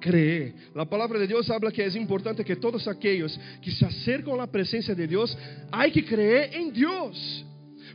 creer. 0.00 0.54
La 0.74 0.84
palabra 0.84 1.18
de 1.18 1.26
Dios 1.26 1.48
habla 1.50 1.70
que 1.70 1.84
es 1.84 1.96
importante 1.96 2.44
que 2.44 2.56
todos 2.56 2.86
aquellos 2.88 3.38
que 3.62 3.70
se 3.70 3.86
acercan 3.86 4.34
a 4.34 4.38
la 4.38 4.46
presencia 4.46 4.94
de 4.94 5.06
Dios, 5.06 5.36
hay 5.70 5.90
que 5.90 6.04
creer 6.04 6.54
en 6.54 6.72
Dios. 6.72 7.46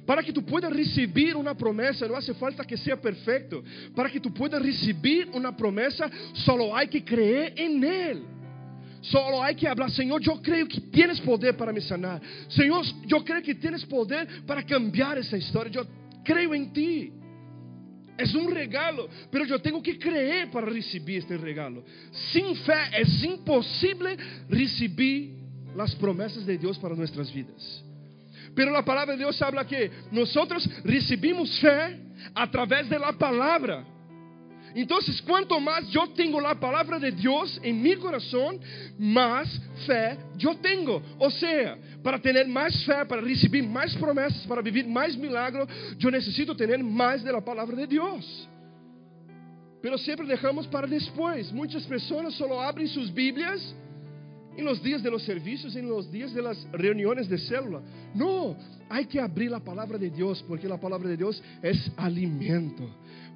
Para 0.05 0.23
que 0.23 0.31
tú 0.31 0.43
puedas 0.43 0.71
recibir 0.71 1.35
una 1.35 1.53
promesa, 1.53 2.07
no 2.07 2.15
hace 2.15 2.33
falta 2.33 2.63
que 2.63 2.77
sea 2.77 2.95
perfecto. 2.95 3.61
Para 3.93 4.09
que 4.09 4.21
tú 4.21 4.33
puedas 4.33 4.61
recibir 4.61 5.29
una 5.33 5.55
promesa, 5.55 6.09
solo 6.33 6.75
hay 6.75 6.87
que 6.87 7.03
creer 7.03 7.53
en 7.57 7.83
Él. 7.83 8.23
Solo 9.01 9.43
hay 9.43 9.55
que 9.55 9.67
hablar, 9.67 9.91
Señor, 9.91 10.21
yo 10.21 10.41
creo 10.41 10.67
que 10.67 10.81
tienes 10.81 11.19
poder 11.21 11.55
para 11.55 11.71
me 11.71 11.81
sanar. 11.81 12.21
Señor, 12.47 12.85
yo 13.05 13.23
creo 13.23 13.41
que 13.41 13.55
tienes 13.55 13.85
poder 13.85 14.45
para 14.45 14.65
cambiar 14.65 15.17
esa 15.17 15.37
historia. 15.37 15.71
Yo 15.71 15.85
creo 16.23 16.53
en 16.53 16.73
ti. 16.73 17.11
Es 18.17 18.33
un 18.33 18.51
regalo, 18.51 19.07
pero 19.31 19.45
yo 19.45 19.59
tengo 19.59 19.81
que 19.81 19.99
creer 19.99 20.49
para 20.49 20.67
recibir 20.67 21.19
este 21.19 21.37
regalo. 21.37 21.83
Sin 22.31 22.55
fe 22.57 22.73
es 22.97 23.23
imposible 23.23 24.17
recibir 24.49 25.33
las 25.75 25.93
promesas 25.95 26.45
de 26.45 26.57
Dios 26.57 26.79
para 26.79 26.95
nuestras 26.95 27.31
vidas. 27.31 27.83
Pero 28.55 28.71
la 28.71 28.83
palabra 28.83 29.13
de 29.13 29.19
Dios 29.19 29.39
habla 29.41 29.67
que 29.67 29.91
nosotros 30.11 30.67
recibimos 30.83 31.59
fe 31.59 31.99
a 32.33 32.49
través 32.49 32.89
de 32.89 32.97
la 32.97 33.13
palabra. 33.13 33.85
Entonces, 34.81 35.19
cuanto 35.23 35.59
más 35.59 35.89
yo 35.89 36.07
tengo 36.09 36.39
la 36.39 36.53
palabra 36.53 36.99
de 36.99 37.11
Dios 37.11 37.59
en 37.63 37.81
mi 37.81 37.95
corazón, 37.95 38.59
más 38.99 39.49
fe 39.87 40.17
yo 40.37 40.55
tengo. 40.57 41.01
O 41.17 41.31
sea, 41.31 41.77
para 42.03 42.21
tener 42.21 42.47
más 42.47 42.85
fe, 42.85 43.03
para 43.07 43.21
recibir 43.21 43.63
más 43.63 43.95
promesas, 43.95 44.45
para 44.45 44.61
vivir 44.61 44.87
más 44.87 45.17
milagros, 45.17 45.67
yo 45.97 46.11
necesito 46.11 46.55
tener 46.55 46.83
más 46.83 47.23
de 47.23 47.31
la 47.31 47.43
palabra 47.43 47.75
de 47.75 47.87
Dios. 47.87 48.47
Pero 49.81 49.97
siempre 49.97 50.27
dejamos 50.27 50.67
para 50.67 50.85
después. 50.85 51.51
Muchas 51.51 51.83
personas 51.85 52.35
solo 52.35 52.61
abren 52.61 52.87
sus 52.87 53.11
Biblias 53.11 53.73
en 54.55 54.63
los 54.63 54.83
días 54.83 55.01
de 55.01 55.09
los 55.09 55.23
servicios, 55.23 55.75
en 55.75 55.89
los 55.89 56.11
días 56.11 56.35
de 56.35 56.41
las 56.43 56.71
reuniones 56.71 57.27
de 57.27 57.39
célula. 57.39 57.81
No, 58.13 58.55
hay 58.89 59.05
que 59.05 59.19
abrir 59.19 59.49
la 59.49 59.59
palabra 59.59 59.97
de 59.97 60.11
Dios, 60.11 60.45
porque 60.47 60.67
la 60.67 60.79
palabra 60.79 61.09
de 61.09 61.17
Dios 61.17 61.41
es 61.63 61.91
alimento 61.97 62.87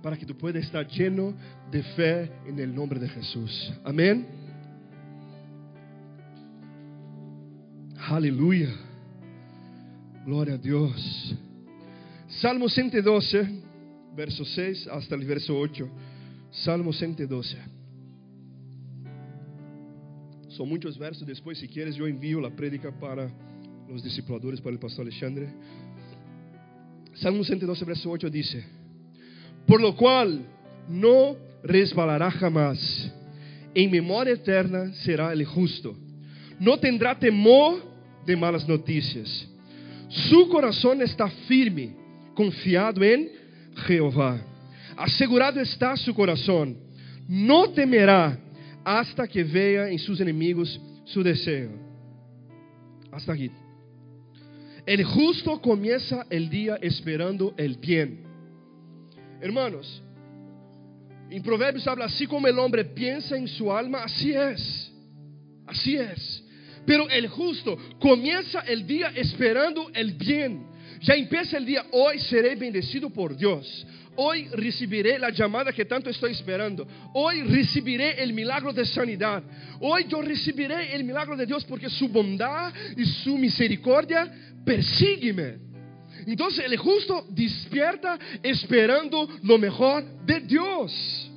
para 0.01 0.17
que 0.17 0.25
tú 0.25 0.35
puedas 0.37 0.63
estar 0.63 0.87
lleno 0.87 1.33
de 1.71 1.83
fe 1.83 2.31
en 2.47 2.59
el 2.59 2.73
nombre 2.73 2.99
de 2.99 3.07
Jesús. 3.07 3.71
Amén. 3.83 4.27
Aleluya. 7.97 8.69
Gloria 10.25 10.55
a 10.55 10.57
Dios. 10.57 11.35
Salmo 12.27 12.67
112, 12.67 13.63
verso 14.15 14.45
6 14.45 14.87
hasta 14.87 15.15
el 15.15 15.25
verso 15.25 15.57
8. 15.57 15.89
Salmo 16.51 16.91
112. 16.91 17.57
Son 20.49 20.67
muchos 20.67 20.97
versos. 20.97 21.25
Después, 21.25 21.57
si 21.57 21.67
quieres, 21.67 21.95
yo 21.95 22.07
envío 22.07 22.41
la 22.41 22.49
prédica 22.49 22.91
para 22.91 23.31
los 23.87 24.03
discipuladores, 24.03 24.59
para 24.61 24.73
el 24.73 24.79
pastor 24.79 25.03
Alexandre. 25.03 25.49
Salmo 27.13 27.43
112, 27.43 27.85
verso 27.85 28.09
8 28.09 28.29
dice, 28.29 28.65
por 29.67 29.81
lo 29.81 29.95
cual 29.95 30.45
no 30.87 31.35
resbalará 31.63 32.31
jamás, 32.31 33.11
en 33.73 33.91
memoria 33.91 34.33
eterna 34.33 34.93
será 34.93 35.31
el 35.31 35.45
justo, 35.45 35.95
no 36.59 36.77
tendrá 36.77 37.17
temor 37.17 37.83
de 38.25 38.35
malas 38.35 38.67
noticias, 38.67 39.47
su 40.09 40.49
corazón 40.49 41.01
está 41.01 41.29
firme, 41.47 41.95
confiado 42.33 43.03
en 43.03 43.29
Jehová, 43.87 44.41
asegurado 44.97 45.59
está 45.61 45.95
su 45.95 46.13
corazón, 46.13 46.77
no 47.27 47.69
temerá 47.69 48.37
hasta 48.83 49.27
que 49.27 49.43
vea 49.43 49.89
en 49.89 49.99
sus 49.99 50.19
enemigos 50.19 50.79
su 51.05 51.23
deseo. 51.23 51.71
Hasta 53.11 53.33
aquí. 53.33 53.51
El 54.85 55.03
justo 55.03 55.61
comienza 55.61 56.25
el 56.29 56.49
día 56.49 56.77
esperando 56.81 57.53
el 57.57 57.77
bien. 57.77 58.30
Hermanos, 59.41 60.01
en 61.29 61.41
Proverbios 61.41 61.87
habla 61.87 62.05
así 62.05 62.27
como 62.27 62.47
el 62.47 62.59
hombre 62.59 62.85
piensa 62.85 63.35
en 63.35 63.47
su 63.47 63.71
alma, 63.71 64.03
así 64.03 64.33
es. 64.33 64.91
Así 65.65 65.95
es. 65.95 66.43
Pero 66.85 67.09
el 67.09 67.27
justo 67.27 67.77
comienza 67.99 68.59
el 68.61 68.85
día 68.85 69.11
esperando 69.15 69.89
el 69.93 70.13
bien. 70.13 70.67
Ya 71.01 71.15
empieza 71.15 71.57
el 71.57 71.65
día, 71.65 71.85
hoy 71.91 72.19
seré 72.19 72.55
bendecido 72.55 73.09
por 73.09 73.35
Dios. 73.35 73.87
Hoy 74.17 74.49
recibiré 74.49 75.17
la 75.17 75.29
llamada 75.29 75.71
que 75.71 75.85
tanto 75.85 76.09
estoy 76.09 76.33
esperando. 76.33 76.85
Hoy 77.13 77.43
recibiré 77.43 78.21
el 78.21 78.33
milagro 78.33 78.73
de 78.73 78.85
sanidad. 78.85 79.41
Hoy 79.79 80.05
yo 80.07 80.21
recibiré 80.21 80.93
el 80.93 81.03
milagro 81.03 81.37
de 81.37 81.45
Dios 81.45 81.63
porque 81.65 81.89
su 81.89 82.09
bondad 82.09 82.73
y 82.97 83.05
su 83.05 83.37
misericordia 83.37 84.29
persígueme. 84.65 85.70
Entonces 86.25 86.65
el 86.65 86.77
justo 86.77 87.25
despierta 87.29 88.17
esperando 88.43 89.27
lo 89.43 89.57
mejor 89.57 90.03
de 90.25 90.39
Dios. 90.41 91.31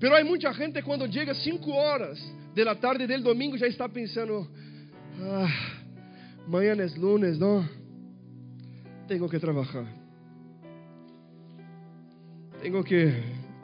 Pero 0.00 0.14
hay 0.14 0.24
mucha 0.24 0.52
gente 0.54 0.82
cuando 0.82 1.06
llega 1.06 1.34
cinco 1.34 1.74
horas 1.74 2.18
de 2.54 2.64
la 2.64 2.78
tarde 2.78 3.06
del 3.06 3.22
domingo 3.22 3.56
ya 3.56 3.66
está 3.66 3.88
pensando, 3.88 4.48
ah, 5.20 5.48
mañana 6.46 6.84
es 6.84 6.96
lunes, 6.96 7.38
¿no? 7.38 7.68
Tengo 9.06 9.28
que 9.28 9.38
trabajar. 9.38 9.86
Tengo 12.62 12.82
que 12.82 13.12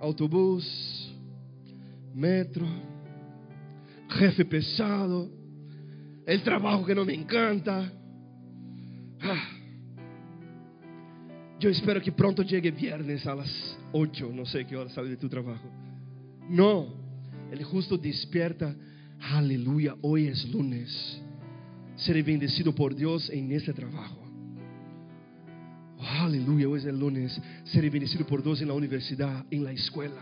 autobús, 0.01 1.13
metro, 2.15 2.67
jefe 4.11 4.45
pesado, 4.45 5.29
el 6.27 6.43
trabajo 6.43 6.85
que 6.87 6.95
no 6.95 7.05
me 7.05 7.15
encanta. 7.15 7.93
Ah. 9.21 9.54
Yo 11.65 11.71
espero 11.71 11.99
que 12.03 12.13
pronto 12.13 12.43
llegue 12.43 12.71
viernes 12.71 13.27
a 13.27 13.35
las 13.35 13.51
8, 13.93 14.31
no 14.35 14.45
sé 14.45 14.67
qué 14.67 14.77
hora 14.77 14.91
sale 14.91 15.09
de 15.09 15.17
tu 15.17 15.31
trabajo. 15.31 15.67
No, 16.51 16.93
el 17.51 17.65
justo 17.65 17.97
despierta, 17.97 18.77
aleluya, 19.19 19.97
hoy 20.03 20.27
es 20.27 20.47
lunes. 20.51 21.23
Seré 21.97 22.23
bendecido 22.23 22.75
por 22.75 22.95
Dios 22.95 23.31
en 23.31 23.51
este 23.51 23.73
trabajo. 23.73 24.23
aleluya, 26.21 26.69
hoy 26.69 26.81
es 26.81 26.85
el 26.85 27.01
lunes. 27.01 27.41
Seré 27.65 27.89
bendecido 27.89 28.27
por 28.27 28.43
Dios 28.43 28.61
en 28.61 28.69
la 28.69 28.75
universidad, 28.75 29.47
en 29.51 29.65
la 29.65 29.73
escuela. 29.73 30.21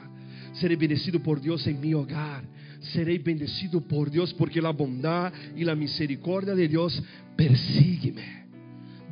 Seré 0.53 0.77
bendecido 0.77 1.21
por 1.21 1.41
Dios 1.41 1.67
en 1.67 1.81
mi 1.81 1.93
hogar. 1.93 2.45
Seré 2.93 3.19
bendecido 3.19 3.81
por 3.81 4.13
Dios 4.13 4.33
porque 4.33 4.63
la 4.63 4.71
bondad 4.71 5.33
y 5.57 5.65
la 5.65 5.75
misericordia 5.75 6.55
de 6.55 6.69
Dios 6.69 7.03
persígueme. 7.37 8.42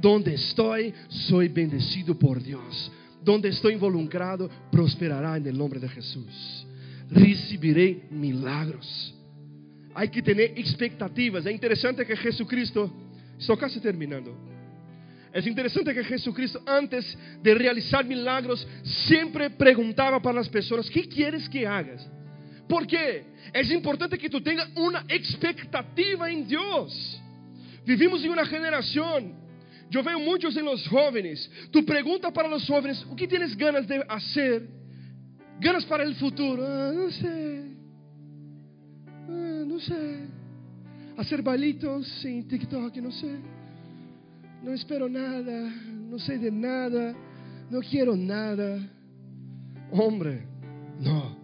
Donde 0.00 0.34
estoy, 0.34 0.94
soy 1.08 1.48
bendecido 1.48 2.18
por 2.18 2.42
Dios. 2.42 2.90
Donde 3.22 3.50
estoy 3.50 3.74
involucrado, 3.74 4.48
prosperará 4.70 5.36
en 5.36 5.46
el 5.46 5.56
nombre 5.56 5.78
de 5.78 5.88
Jesús. 5.88 6.66
Recibiré 7.10 8.06
milagros. 8.10 9.14
Hay 9.94 10.08
que 10.08 10.22
tener 10.22 10.52
expectativas. 10.56 11.44
Es 11.44 11.52
interesante 11.52 12.06
que 12.06 12.16
Jesucristo, 12.16 12.90
estoy 13.38 13.56
casi 13.58 13.80
terminando. 13.80 14.34
Es 15.32 15.46
interesante 15.46 15.94
que 15.94 16.02
Jesucristo 16.02 16.60
antes 16.66 17.16
de 17.42 17.54
realizar 17.54 18.04
milagros 18.04 18.66
siempre 18.82 19.50
preguntaba 19.50 20.20
para 20.20 20.36
las 20.36 20.48
personas, 20.48 20.90
¿qué 20.90 21.08
quieres 21.08 21.48
que 21.48 21.66
hagas? 21.66 22.08
¿Por 22.68 22.86
qué? 22.86 23.24
Es 23.52 23.70
importante 23.70 24.18
que 24.18 24.30
tú 24.30 24.40
tengas 24.40 24.68
una 24.76 25.04
expectativa 25.08 26.30
en 26.30 26.46
Dios. 26.46 27.20
Vivimos 27.84 28.24
en 28.24 28.30
una 28.30 28.46
generación 28.46 29.34
yo 29.90 30.04
veo 30.04 30.20
muchos 30.20 30.56
en 30.56 30.64
los 30.64 30.86
jóvenes. 30.86 31.50
Tu 31.72 31.84
pregunta 31.84 32.30
para 32.32 32.48
los 32.48 32.64
jóvenes, 32.66 33.04
¿qué 33.16 33.26
tienes 33.26 33.56
ganas 33.56 33.88
de 33.88 34.04
hacer? 34.08 34.68
Ganas 35.60 35.84
para 35.84 36.04
el 36.04 36.14
futuro. 36.14 36.64
Ah, 36.64 36.92
no 36.94 37.10
sé. 37.10 37.64
Ah, 39.28 39.64
no 39.66 39.80
sé. 39.80 40.20
Hacer 41.16 41.42
balitos 41.42 42.24
en 42.24 42.46
TikTok, 42.46 42.96
no 42.96 43.10
sé. 43.10 43.36
No 44.62 44.72
espero 44.72 45.08
nada. 45.08 45.74
No 46.08 46.18
sé 46.20 46.38
de 46.38 46.52
nada. 46.52 47.14
No 47.68 47.80
quiero 47.80 48.14
nada. 48.14 48.88
Hombre, 49.90 50.46
no. 51.00 51.36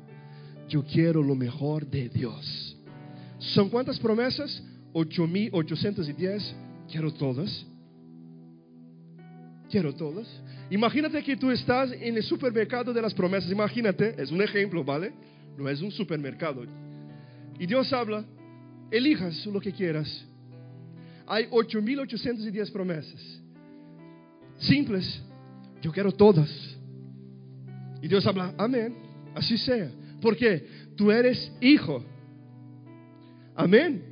Yo 0.69 0.85
quiero 0.85 1.21
lo 1.21 1.35
mejor 1.35 1.85
de 1.85 2.09
Dios. 2.09 2.77
¿Son 3.39 3.69
cuántas 3.69 3.99
promesas? 3.99 4.63
8810. 4.93 6.55
Quiero 6.89 7.13
todas. 7.13 7.67
Quiero 9.71 9.95
todas. 9.95 10.27
Imagínate 10.71 11.23
que 11.23 11.37
tú 11.37 11.51
estás 11.51 11.93
en 11.93 12.17
el 12.17 12.23
supermercado 12.23 12.93
de 12.93 13.03
las 13.03 13.15
promesas. 13.15 13.51
Imagínate, 13.51 14.15
es 14.21 14.31
un 14.31 14.43
ejemplo, 14.43 14.85
¿vale? 14.85 15.13
No 15.57 15.69
es 15.69 15.81
un 15.81 15.91
supermercado. 15.91 16.65
Y 17.59 17.67
Dios 17.67 17.93
habla, 17.93 18.25
elijas 18.91 19.47
lo 19.47 19.61
que 19.61 19.73
quieras. 19.73 20.25
Hay 21.27 21.47
8.810 21.47 22.73
promesas. 22.73 23.41
Simples. 24.59 25.23
Yo 25.83 25.93
quiero 25.93 26.13
todas. 26.13 26.51
Y 28.01 28.09
Dios 28.09 28.27
habla, 28.27 28.55
amén. 28.57 28.97
Así 29.35 29.59
sea. 29.59 29.91
Porque 30.21 30.67
tú 30.97 31.11
eres 31.11 31.53
hijo. 31.61 32.05
Amén. 33.55 34.03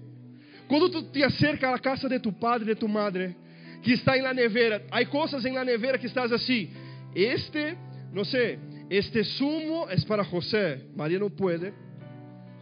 Cuando 0.66 0.90
tú 0.90 1.04
te 1.04 1.22
acercas 1.22 1.68
a 1.68 1.72
la 1.72 1.78
casa 1.78 2.08
de 2.08 2.18
tu 2.18 2.32
padre, 2.32 2.66
de 2.66 2.76
tu 2.76 2.88
madre, 2.88 3.36
que 3.84 3.92
está 3.92 4.16
en 4.16 4.24
la 4.24 4.32
nevera. 4.32 4.82
Hay 4.90 5.06
cosas 5.06 5.44
en 5.44 5.54
la 5.54 5.64
nevera 5.64 5.98
que 5.98 6.06
estás 6.06 6.32
así. 6.32 6.70
Este, 7.14 7.76
no 8.12 8.24
sé, 8.24 8.58
este 8.88 9.22
zumo 9.22 9.88
es 9.88 10.04
para 10.04 10.24
José. 10.24 10.86
María 10.96 11.18
no 11.18 11.28
puede. 11.28 11.72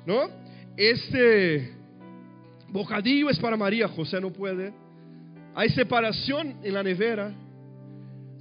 ¿No? 0.05 0.29
Este 0.77 1.73
bocadillo 2.69 3.31
es 3.31 3.39
para 3.39 3.57
María. 3.57 3.89
José 3.89 4.21
no 4.21 4.33
puede. 4.33 4.75
Hay 5.55 5.69
separación 5.71 6.57
en 6.63 6.75
la 6.75 6.83
nevera. 6.83 7.33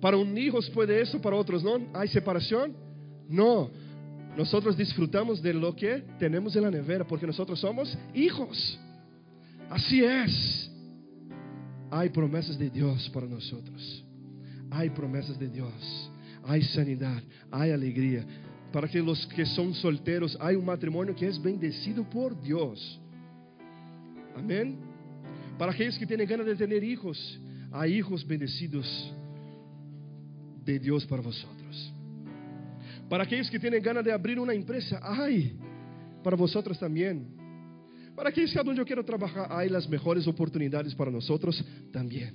Para 0.02 0.18
un 0.18 0.36
hijo 0.36 0.60
puede 0.74 1.02
eso, 1.02 1.22
para 1.22 1.36
otros 1.36 1.64
no. 1.64 1.80
¿Hay 1.94 2.08
separación? 2.08 2.76
No. 3.30 3.70
Nosotros 4.36 4.76
disfrutamos 4.76 5.42
de 5.42 5.54
lo 5.54 5.76
que 5.76 6.04
tenemos 6.18 6.56
en 6.56 6.64
la 6.64 6.72
nevera 6.72 7.06
porque 7.06 7.28
nosotros 7.28 7.60
somos 7.60 7.96
hijos. 8.16 8.80
Así 9.70 10.04
es. 10.04 10.71
Hay 11.92 12.10
promesas 12.10 12.58
de 12.58 12.70
Dios 12.70 13.10
para 13.14 13.28
nosotros. 13.28 14.06
Hay 14.72 14.90
promesas 14.90 15.38
de 15.38 15.50
Dios. 15.50 16.10
Hay 16.44 16.64
sanidad, 16.64 17.22
hay 17.52 17.72
alegría. 17.72 18.26
Para 18.72 18.88
que 18.88 19.02
los 19.02 19.28
que 19.28 19.46
son 19.46 19.74
solteros, 19.74 20.38
hay 20.40 20.56
un 20.56 20.66
matrimonio 20.66 21.14
que 21.14 21.28
es 21.28 21.40
bendecido 21.42 22.10
por 22.10 22.42
Dios. 22.42 23.00
Amén. 24.36 24.78
Para 25.60 25.74
aquellos 25.74 26.00
que 26.00 26.08
tienen 26.08 26.28
ganas 26.28 26.46
de 26.46 26.56
tener 26.56 26.82
hijos, 26.84 27.40
hay 27.72 27.96
hijos 27.96 28.26
bendecidos 28.26 29.14
de 30.64 30.80
Dios 30.80 31.06
para 31.06 31.22
vosotros. 31.22 31.94
Para 33.10 33.26
aquellos 33.26 33.50
que 33.50 33.60
tienen 33.60 33.84
ganas 33.84 34.06
de 34.06 34.14
abrir 34.14 34.40
una 34.40 34.54
empresa, 34.54 35.02
hay 35.04 35.58
para 36.24 36.38
vosotros 36.38 36.80
también. 36.80 37.41
Para 38.16 38.32
que 38.32 38.48
sea 38.48 38.64
donde 38.64 38.80
yo 38.80 38.86
quiero 38.86 39.04
trabajar, 39.04 39.48
hay 39.50 39.70
las 39.70 39.88
mejores 39.88 40.28
oportunidades 40.28 40.94
para 40.96 41.12
nosotros 41.12 41.64
también. 41.92 42.34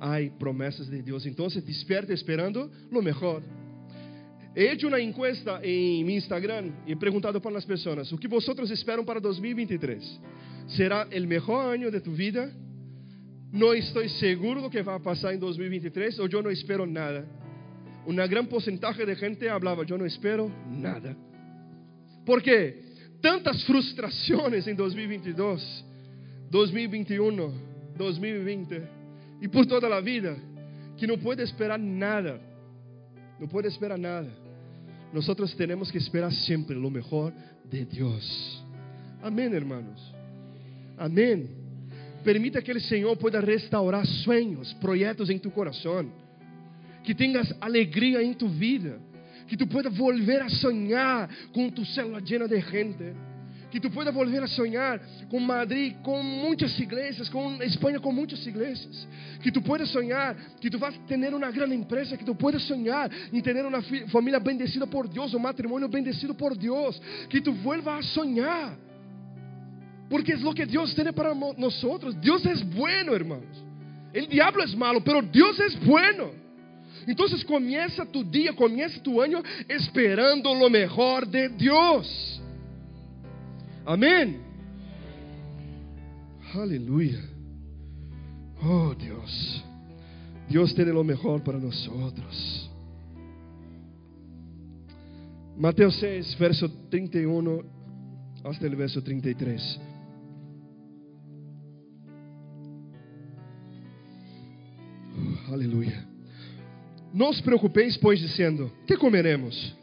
Hay 0.00 0.30
promesas 0.30 0.88
de 0.88 1.02
Dios. 1.02 1.24
Entonces, 1.26 1.64
despierta 1.64 2.12
esperando 2.12 2.70
lo 2.90 3.00
mejor. 3.02 3.42
He 4.54 4.70
hecho 4.70 4.86
una 4.86 4.98
encuesta 4.98 5.60
en 5.62 6.04
mi 6.04 6.14
Instagram 6.14 6.72
y 6.86 6.92
he 6.92 6.96
preguntado 6.96 7.40
para 7.40 7.54
las 7.54 7.64
personas, 7.64 8.12
¿o 8.12 8.18
que 8.18 8.28
vosotros 8.28 8.70
esperan 8.70 9.04
para 9.04 9.18
2023? 9.18 10.20
¿Será 10.76 11.06
el 11.10 11.26
mejor 11.26 11.72
año 11.72 11.90
de 11.90 12.00
tu 12.00 12.12
vida? 12.12 12.50
No 13.50 13.72
estoy 13.72 14.08
seguro 14.10 14.56
de 14.56 14.66
lo 14.66 14.70
que 14.70 14.82
va 14.82 14.96
a 14.96 14.98
pasar 14.98 15.32
en 15.32 15.40
2023 15.40 16.18
o 16.20 16.26
yo 16.26 16.42
no 16.42 16.50
espero 16.50 16.86
nada. 16.86 17.24
Una 18.06 18.26
gran 18.26 18.46
porcentaje 18.46 19.06
de 19.06 19.16
gente 19.16 19.48
hablaba, 19.48 19.84
yo 19.84 19.96
no 19.96 20.04
espero 20.04 20.50
nada. 20.68 21.16
¿Por 22.26 22.42
qué? 22.42 22.91
Tantas 23.22 23.64
frustraciones 23.64 24.66
en 24.66 24.76
2022, 24.76 25.84
2021, 26.50 27.52
2020 27.96 28.88
y 29.40 29.48
por 29.48 29.64
toda 29.64 29.88
la 29.88 30.00
vida 30.00 30.36
que 30.98 31.06
no 31.06 31.16
puede 31.16 31.44
esperar 31.44 31.80
nada. 31.80 32.38
No 33.40 33.48
puede 33.48 33.68
esperar 33.68 33.98
nada. 33.98 34.28
Nosotros 35.12 35.56
tenemos 35.56 35.90
que 35.90 35.98
esperar 35.98 36.32
siempre 36.32 36.76
lo 36.76 36.90
mejor 36.90 37.32
de 37.70 37.84
Dios. 37.84 38.62
Amén, 39.22 39.54
hermanos. 39.54 40.12
Amén. 40.98 41.48
Permita 42.24 42.62
que 42.62 42.72
el 42.72 42.80
Señor 42.80 43.18
pueda 43.18 43.40
restaurar 43.40 44.06
sueños, 44.06 44.74
proyectos 44.80 45.28
en 45.30 45.40
tu 45.40 45.50
corazón. 45.50 46.12
Que 47.04 47.14
tengas 47.14 47.54
alegría 47.60 48.20
en 48.20 48.36
tu 48.36 48.48
vida. 48.48 48.96
Que 49.52 49.58
tú 49.58 49.68
puedas 49.68 49.94
volver 49.94 50.40
a 50.40 50.48
soñar 50.48 51.28
con 51.52 51.70
tu 51.72 51.84
célula 51.84 52.20
llena 52.20 52.46
de 52.46 52.62
gente 52.62 53.14
que 53.70 53.78
tu 53.80 53.90
puedas 53.90 54.14
volver 54.14 54.42
a 54.42 54.46
soñar 54.46 55.00
con 55.30 55.46
Madrid, 55.46 55.94
con 56.02 56.24
muchas 56.24 56.78
iglesias, 56.78 57.28
con 57.28 57.60
España, 57.62 57.98
con 57.98 58.14
muchas 58.14 58.46
iglesias. 58.46 59.06
Que 59.42 59.52
tú 59.52 59.62
puedas 59.62 59.90
soñar 59.90 60.36
que 60.58 60.70
tú 60.70 60.78
vas 60.78 60.94
a 60.94 61.06
tener 61.06 61.34
una 61.34 61.50
gran 61.50 61.70
empresa, 61.70 62.16
que 62.16 62.24
tú 62.24 62.34
puedas 62.34 62.62
soñar 62.62 63.10
en 63.30 63.42
tener 63.42 63.66
una 63.66 63.82
familia 64.08 64.38
bendecida 64.38 64.86
por 64.86 65.08
Dios, 65.10 65.34
un 65.34 65.42
matrimonio 65.42 65.86
bendecido 65.86 66.34
por 66.34 66.56
Dios. 66.56 67.00
Que 67.28 67.42
tú 67.42 67.52
vuelvas 67.52 68.06
a 68.06 68.08
soñar. 68.08 68.76
Porque 70.08 70.32
es 70.32 70.40
lo 70.40 70.54
que 70.54 70.64
Dios 70.64 70.94
tiene 70.94 71.12
para 71.12 71.34
nosotros. 71.34 72.18
Dios 72.22 72.44
es 72.46 72.62
bueno, 72.74 73.14
hermanos. 73.14 73.64
El 74.14 74.28
diablo 74.28 74.64
es 74.64 74.74
malo, 74.74 75.02
pero 75.04 75.20
Dios 75.20 75.60
es 75.60 75.78
bueno. 75.84 76.41
Entonces 77.06 77.44
comienza 77.44 78.04
tu 78.04 78.24
día, 78.24 78.54
comienza 78.54 79.02
tu 79.02 79.20
año 79.20 79.42
esperando 79.68 80.54
lo 80.54 80.68
mejor 80.70 81.26
de 81.26 81.48
Dios. 81.48 82.40
Amén. 83.84 84.40
Aleluya. 86.54 87.20
Oh 88.62 88.94
Dios. 88.94 89.64
Dios 90.48 90.74
tiene 90.74 90.92
lo 90.92 91.02
mejor 91.02 91.42
para 91.42 91.58
nosotros. 91.58 92.70
Mateo 95.56 95.90
6, 95.90 96.36
verso 96.38 96.70
31 96.90 97.62
hasta 98.44 98.66
el 98.66 98.76
verso 98.76 99.02
33. 99.02 99.80
Oh, 105.14 105.54
aleluya. 105.54 106.11
No 107.12 107.28
os 107.28 107.40
preocupeis, 107.40 107.96
pois, 107.96 108.20
dizendo: 108.20 108.72
Que 108.86 108.96
comeremos? 108.96 109.74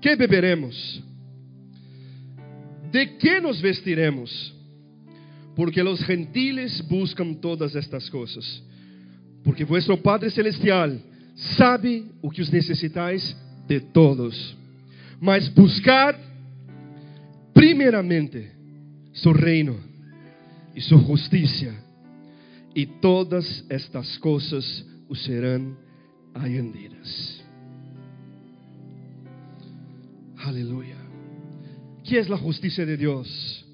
Que 0.00 0.16
beberemos? 0.16 1.02
¿De 2.90 3.18
qué 3.18 3.40
nos 3.40 3.60
vestiremos? 3.60 4.54
Porque 5.54 5.82
los 5.82 6.00
gentiles 6.04 6.82
buscan 6.88 7.34
todas 7.40 7.74
estas 7.74 8.08
cosas. 8.08 8.62
Porque 9.44 9.64
vuestro 9.64 10.00
Padre 10.00 10.30
Celestial 10.30 11.00
sabe 11.34 12.04
o 12.22 12.30
que 12.30 12.42
os 12.42 12.52
necesitáis 12.52 13.36
de 13.66 13.80
todos. 13.80 14.56
Mas 15.20 15.52
buscar 15.52 16.18
primeramente 17.52 18.52
su 19.12 19.32
reino 19.32 19.76
y 20.74 20.80
su 20.80 20.96
justicia, 21.00 21.74
y 22.72 22.86
todas 22.86 23.64
estas 23.68 24.16
cosas 24.20 24.86
os 25.08 25.22
serán 25.22 25.76
añadidas. 26.34 27.42
Aleluya. 30.38 30.96
¿Qué 32.04 32.18
es 32.18 32.28
la 32.28 32.38
justicia 32.38 32.86
de 32.86 32.96
Dios? 32.96 33.66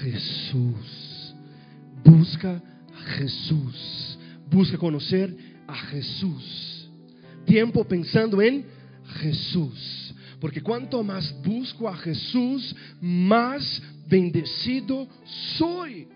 Jesús. 0.00 1.34
Busca 2.04 2.62
a 2.94 3.02
Jesús. 3.16 4.18
Busca 4.50 4.78
conocer 4.78 5.34
a 5.66 5.74
Jesús. 5.74 6.90
Tiempo 7.46 7.84
pensando 7.84 8.40
en 8.42 8.66
Jesús. 9.20 10.14
Porque 10.40 10.62
cuanto 10.62 11.02
más 11.02 11.34
busco 11.42 11.88
a 11.88 11.96
Jesús, 11.96 12.76
más 13.00 13.82
bendecido 14.06 15.08
soy. 15.56 16.06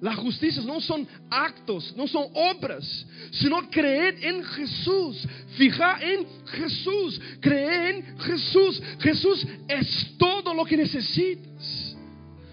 Las 0.00 0.16
justicias 0.16 0.64
no 0.64 0.80
son 0.80 1.06
actos, 1.30 1.94
no 1.96 2.06
son 2.06 2.26
obras, 2.34 3.06
sino 3.30 3.68
creer 3.70 4.16
en 4.22 4.44
Jesús, 4.44 5.26
fijar 5.56 6.02
en 6.02 6.26
Jesús, 6.46 7.20
creer 7.40 7.94
en 7.94 8.18
Jesús. 8.18 8.82
Jesús 9.00 9.46
es 9.68 10.14
todo 10.18 10.52
lo 10.52 10.64
que 10.64 10.76
necesitas. 10.76 11.96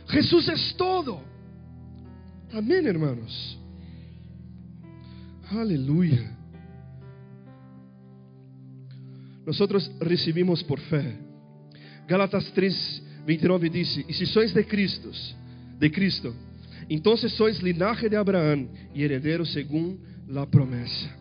Jesús 0.08 0.48
es 0.48 0.76
todo. 0.78 1.22
Amén, 2.54 2.88
hermanos. 2.88 3.58
Aleluya. 5.50 6.38
Nosotros 9.46 9.92
recibimos 10.00 10.64
por 10.64 10.80
fe. 10.80 11.18
Gálatas 12.08 12.52
3, 12.54 13.04
29 13.26 13.70
dice, 13.70 14.06
y 14.08 14.14
si 14.14 14.26
sois 14.26 14.54
de 14.54 14.66
Cristo, 14.66 15.10
de 15.80 15.92
Cristo, 15.92 16.34
entonces 16.96 17.32
sois 17.34 17.62
linaje 17.62 18.10
de 18.10 18.18
Abraham 18.18 18.68
y 18.94 19.04
heredero 19.04 19.46
según 19.46 20.00
la 20.28 20.46
promesa. 20.46 21.18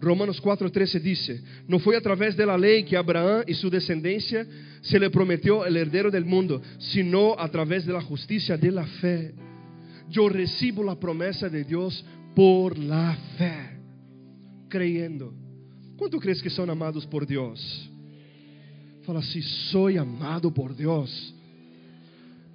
Romanos 0.00 0.42
4:13 0.42 1.00
dice, 1.00 1.42
no 1.68 1.78
fue 1.78 1.96
a 1.96 2.00
través 2.00 2.36
de 2.36 2.44
la 2.44 2.58
ley 2.58 2.84
que 2.84 2.96
Abraham 2.96 3.44
y 3.46 3.54
su 3.54 3.70
descendencia 3.70 4.44
se 4.80 4.98
le 4.98 5.10
prometió 5.10 5.64
el 5.64 5.76
heredero 5.76 6.10
del 6.10 6.24
mundo, 6.24 6.60
sino 6.78 7.38
a 7.38 7.48
través 7.48 7.86
de 7.86 7.92
la 7.92 8.00
justicia 8.00 8.56
de 8.56 8.72
la 8.72 8.84
fe. 8.84 9.32
Yo 10.10 10.28
recibo 10.28 10.82
la 10.82 10.98
promesa 10.98 11.48
de 11.48 11.62
Dios 11.62 12.04
por 12.34 12.76
la 12.76 13.16
fe, 13.38 13.78
creyendo. 14.68 15.32
¿Cuánto 15.96 16.18
crees 16.18 16.42
que 16.42 16.50
son 16.50 16.68
amados 16.68 17.06
por 17.06 17.24
Dios? 17.24 17.88
Fala 19.04 19.20
así, 19.20 19.40
soy 19.70 19.98
amado 19.98 20.52
por 20.52 20.74
Dios. 20.74 21.32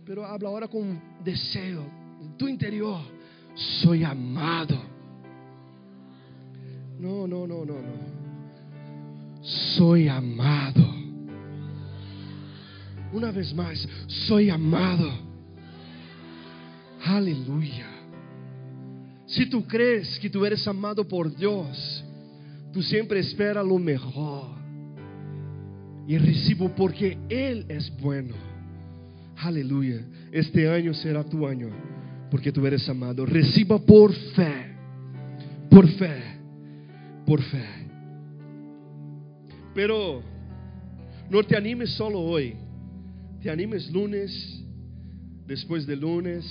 Pero 0.06 0.26
habla 0.26 0.50
ahora 0.50 0.68
con 0.68 1.02
deseo, 1.24 1.90
tu 2.38 2.48
interior, 2.48 3.02
soy 3.82 4.04
amado. 4.04 4.80
No, 7.00 7.28
no, 7.28 7.48
no, 7.48 7.66
no, 7.66 7.74
no. 7.74 8.18
Soy 9.42 10.08
amado. 10.08 10.86
Una 13.14 13.32
vez 13.32 13.54
más, 13.54 13.88
soy 14.08 14.50
amado. 14.50 15.10
Aleluya. 17.06 17.88
Si 19.26 19.50
tú 19.50 19.66
crees 19.66 20.20
que 20.20 20.30
tú 20.30 20.46
eres 20.46 20.68
amado 20.68 21.08
por 21.08 21.34
Dios, 21.36 22.04
tú 22.74 22.82
siempre 22.82 23.20
esperas 23.20 23.66
lo 23.66 23.78
mejor. 23.78 24.58
Y 26.08 26.18
recibo 26.18 26.74
porque 26.76 27.18
Él 27.30 27.66
es 27.68 27.92
bueno. 28.00 28.36
Aleluya. 29.38 30.06
Este 30.32 30.70
año 30.70 30.94
será 30.94 31.24
tu 31.24 31.46
año 31.46 31.70
porque 32.30 32.52
tú 32.52 32.66
eres 32.66 32.88
amado. 32.90 33.26
Reciba 33.26 33.78
por 33.80 34.14
fe, 34.14 34.76
por 35.70 35.88
fe, 35.88 36.24
por 37.26 37.42
fe. 37.42 37.66
Pero 39.74 40.24
no 41.30 41.44
te 41.44 41.56
animes 41.56 41.92
solo 41.92 42.20
hoy, 42.20 42.56
te 43.42 43.50
animes 43.50 43.92
lunes, 43.92 44.64
después 45.46 45.86
de 45.86 45.96
lunes, 45.96 46.46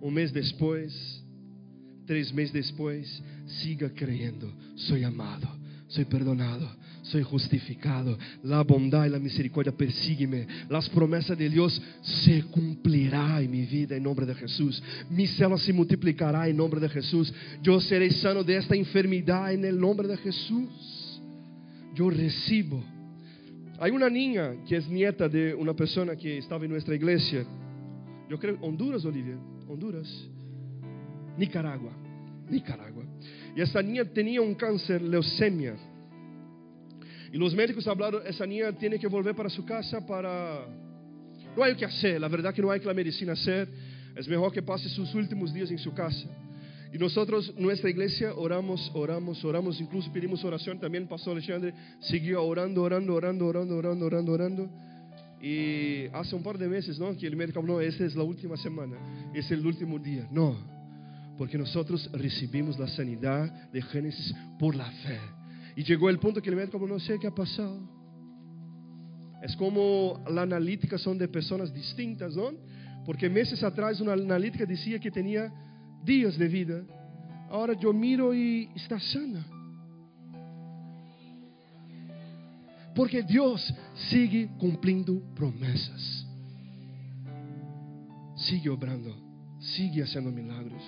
un 0.00 0.14
mes 0.14 0.32
después, 0.32 1.24
tres 2.06 2.32
meses 2.32 2.52
después, 2.52 3.22
siga 3.46 3.90
creyendo, 3.94 4.52
soy 4.74 5.04
amado, 5.04 5.48
soy 5.88 6.04
perdonado, 6.04 6.68
soy 7.02 7.22
justificado. 7.22 8.16
La 8.42 8.62
bondad 8.62 9.06
y 9.06 9.10
la 9.10 9.18
misericordia 9.18 9.72
persígueme. 9.72 10.46
Las 10.68 10.88
promesas 10.88 11.36
de 11.36 11.48
Dios 11.48 11.80
se 12.02 12.42
cumplirá 12.44 13.40
en 13.40 13.50
mi 13.50 13.62
vida 13.66 13.96
en 13.96 14.02
nombre 14.02 14.26
de 14.26 14.34
Jesús. 14.34 14.82
Mi 15.10 15.26
célula 15.26 15.58
se 15.58 15.72
multiplicará 15.72 16.48
en 16.48 16.56
nombre 16.56 16.80
de 16.80 16.88
Jesús. 16.88 17.32
Yo 17.62 17.80
seré 17.80 18.10
sano 18.10 18.44
de 18.44 18.56
esta 18.56 18.74
enfermedad 18.74 19.52
en 19.52 19.64
el 19.64 19.78
nombre 19.78 20.08
de 20.08 20.16
Jesús. 20.16 21.20
Yo 21.94 22.10
recibo. 22.10 22.82
Hay 23.78 23.90
una 23.92 24.10
niña 24.10 24.52
que 24.68 24.76
es 24.76 24.88
nieta 24.88 25.28
de 25.28 25.54
una 25.54 25.74
persona 25.74 26.14
que 26.14 26.38
estaba 26.38 26.64
en 26.64 26.70
nuestra 26.70 26.94
iglesia. 26.94 27.44
Yo 28.28 28.38
creo 28.38 28.58
Honduras, 28.60 29.04
Olivia. 29.04 29.36
Honduras. 29.68 30.06
Nicaragua. 31.36 31.92
Nicaragua. 32.48 33.04
Y 33.56 33.60
esta 33.60 33.82
niña 33.82 34.04
tenía 34.04 34.40
un 34.42 34.54
cáncer, 34.54 35.00
leucemia. 35.02 35.74
Y 37.32 37.38
los 37.38 37.54
médicos 37.54 37.86
hablaron, 37.86 38.22
esa 38.26 38.46
niña 38.46 38.72
tiene 38.72 38.98
que 38.98 39.06
volver 39.06 39.34
para 39.34 39.48
su 39.48 39.64
casa 39.64 40.04
para... 40.04 40.66
No 41.56 41.64
hay 41.64 41.74
que 41.74 41.84
hacer, 41.84 42.20
la 42.20 42.28
verdad 42.28 42.54
que 42.54 42.62
no 42.62 42.70
hay 42.70 42.80
que 42.80 42.86
la 42.86 42.94
medicina 42.94 43.32
hacer. 43.32 43.68
Es 44.16 44.28
mejor 44.28 44.52
que 44.52 44.62
pase 44.62 44.88
sus 44.88 45.14
últimos 45.14 45.52
días 45.52 45.70
en 45.70 45.78
su 45.78 45.92
casa. 45.92 46.28
Y 46.92 46.98
nosotros, 46.98 47.54
nuestra 47.56 47.88
iglesia, 47.88 48.34
oramos, 48.34 48.90
oramos, 48.94 49.44
oramos, 49.44 49.80
incluso 49.80 50.12
pedimos 50.12 50.44
oración. 50.44 50.80
También 50.80 51.06
Pastor 51.06 51.34
Alexandre 51.34 51.72
siguió 52.00 52.44
orando, 52.44 52.82
orando, 52.82 53.14
orando, 53.14 53.46
orando, 53.46 53.76
orando, 53.76 54.06
orando, 54.06 54.32
orando. 54.32 54.70
Y 55.40 56.06
hace 56.12 56.34
un 56.34 56.42
par 56.42 56.58
de 56.58 56.68
meses, 56.68 56.98
¿no? 56.98 57.16
Que 57.16 57.26
el 57.26 57.36
médico 57.36 57.60
habló, 57.60 57.80
esta 57.80 58.04
es 58.04 58.14
la 58.14 58.24
última 58.24 58.56
semana, 58.56 58.96
es 59.32 59.50
el 59.50 59.64
último 59.64 59.98
día. 59.98 60.28
No, 60.30 60.56
Porque 61.38 61.56
nosotros 61.56 62.10
recibimos 62.12 62.78
la 62.78 62.88
sanidad 62.88 63.70
de 63.70 63.80
Génesis 63.80 64.34
por 64.58 64.74
la 64.74 64.90
fe. 64.90 65.18
Y 65.80 65.82
llegó 65.82 66.10
el 66.10 66.18
punto 66.18 66.42
que 66.42 66.50
el 66.50 66.56
médico 66.56 66.78
no 66.86 67.00
sé 67.00 67.18
qué 67.18 67.26
ha 67.26 67.34
pasado. 67.34 67.80
Es 69.42 69.56
como 69.56 70.22
la 70.28 70.42
analítica 70.42 70.98
son 70.98 71.16
de 71.16 71.26
personas 71.26 71.72
distintas, 71.72 72.36
¿no? 72.36 72.50
Porque 73.06 73.30
meses 73.30 73.62
atrás 73.62 73.98
una 73.98 74.12
analítica 74.12 74.66
decía 74.66 74.98
que 74.98 75.10
tenía 75.10 75.50
días 76.04 76.36
de 76.36 76.48
vida. 76.48 76.82
Ahora 77.48 77.72
yo 77.72 77.94
miro 77.94 78.34
y 78.34 78.68
está 78.76 79.00
sana. 79.00 79.42
Porque 82.94 83.22
Dios 83.22 83.74
sigue 84.10 84.50
cumpliendo 84.58 85.22
promesas. 85.34 86.26
Sigue 88.36 88.68
obrando, 88.68 89.16
sigue 89.60 90.02
haciendo 90.02 90.30
milagros. 90.30 90.82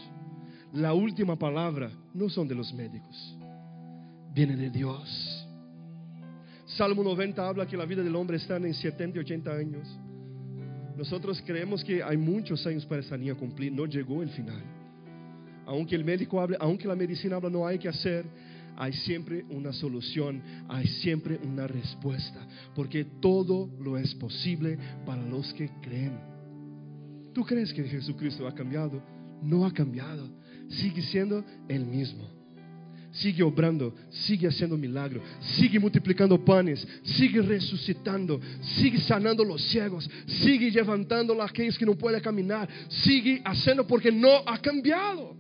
La 0.75 0.93
última 0.93 1.39
palabra 1.39 1.91
no 2.13 2.29
son 2.29 2.47
de 2.47 2.55
los 2.55 2.75
médicos, 2.75 3.39
viene 4.35 4.57
de 4.57 4.71
Dios. 4.71 5.47
Salmo 6.67 7.03
90 7.03 7.47
habla 7.47 7.67
que 7.67 7.77
la 7.77 7.85
vida 7.85 8.03
del 8.03 8.17
hombre 8.17 8.39
está 8.39 8.57
en 8.57 8.73
70 8.73 9.19
y 9.19 9.21
80 9.21 9.53
años. 9.53 9.99
Nosotros 10.97 11.43
creemos 11.45 11.85
que 11.85 12.03
hay 12.03 12.17
muchos 12.17 12.67
años 12.67 12.87
para 12.87 13.01
esa 13.01 13.17
niña 13.17 13.35
cumplir, 13.35 13.73
no 13.73 13.87
llegó 13.87 14.23
el 14.23 14.31
final. 14.31 14.63
Aunque 15.67 15.95
el 15.95 16.05
médico 16.05 16.41
hable, 16.41 16.57
aunque 16.61 16.89
la 16.89 16.97
medicina 16.97 17.37
habla 17.37 17.51
no 17.51 17.67
hay 17.67 17.79
que 17.79 17.89
hacer, 17.89 18.25
hay 18.77 18.93
siempre 18.93 19.45
una 19.51 19.73
solución, 19.73 20.43
hay 20.69 20.87
siempre 20.87 21.39
una 21.45 21.67
respuesta, 21.67 22.47
porque 22.75 23.05
todo 23.21 23.71
lo 23.81 23.99
es 23.99 24.15
posible 24.15 24.79
para 25.05 25.23
los 25.23 25.53
que 25.55 25.69
creen. 25.83 26.19
¿Tú 27.35 27.45
crees 27.45 27.73
que 27.73 27.85
Jesucristo 27.85 28.47
ha 28.47 28.55
cambiado? 28.55 29.03
No 29.43 29.67
ha 29.67 29.73
cambiado, 29.73 30.29
sigue 30.69 31.03
siendo 31.03 31.45
el 31.69 31.85
mismo. 31.87 32.42
Sigue 33.13 33.43
obrando, 33.43 33.95
sigue 34.09 34.49
haciendo 34.49 34.77
milagros, 34.79 35.23
sigue 35.41 35.79
multiplicando 35.79 36.43
panes, 36.43 36.87
sigue 37.03 37.43
resucitando, 37.43 38.41
sigue 38.63 38.99
sanando 38.99 39.45
los 39.45 39.61
ciegos, 39.65 40.09
sigue 40.27 40.71
levantando 40.71 41.41
a 41.41 41.45
aquellos 41.45 41.77
que 41.77 41.85
no 41.85 41.95
pueden 41.95 42.23
caminar, 42.23 42.67
sigue 42.89 43.43
haciendo 43.45 43.87
porque 43.87 44.11
no 44.11 44.43
ha 44.47 44.57
cambiado. 44.59 45.37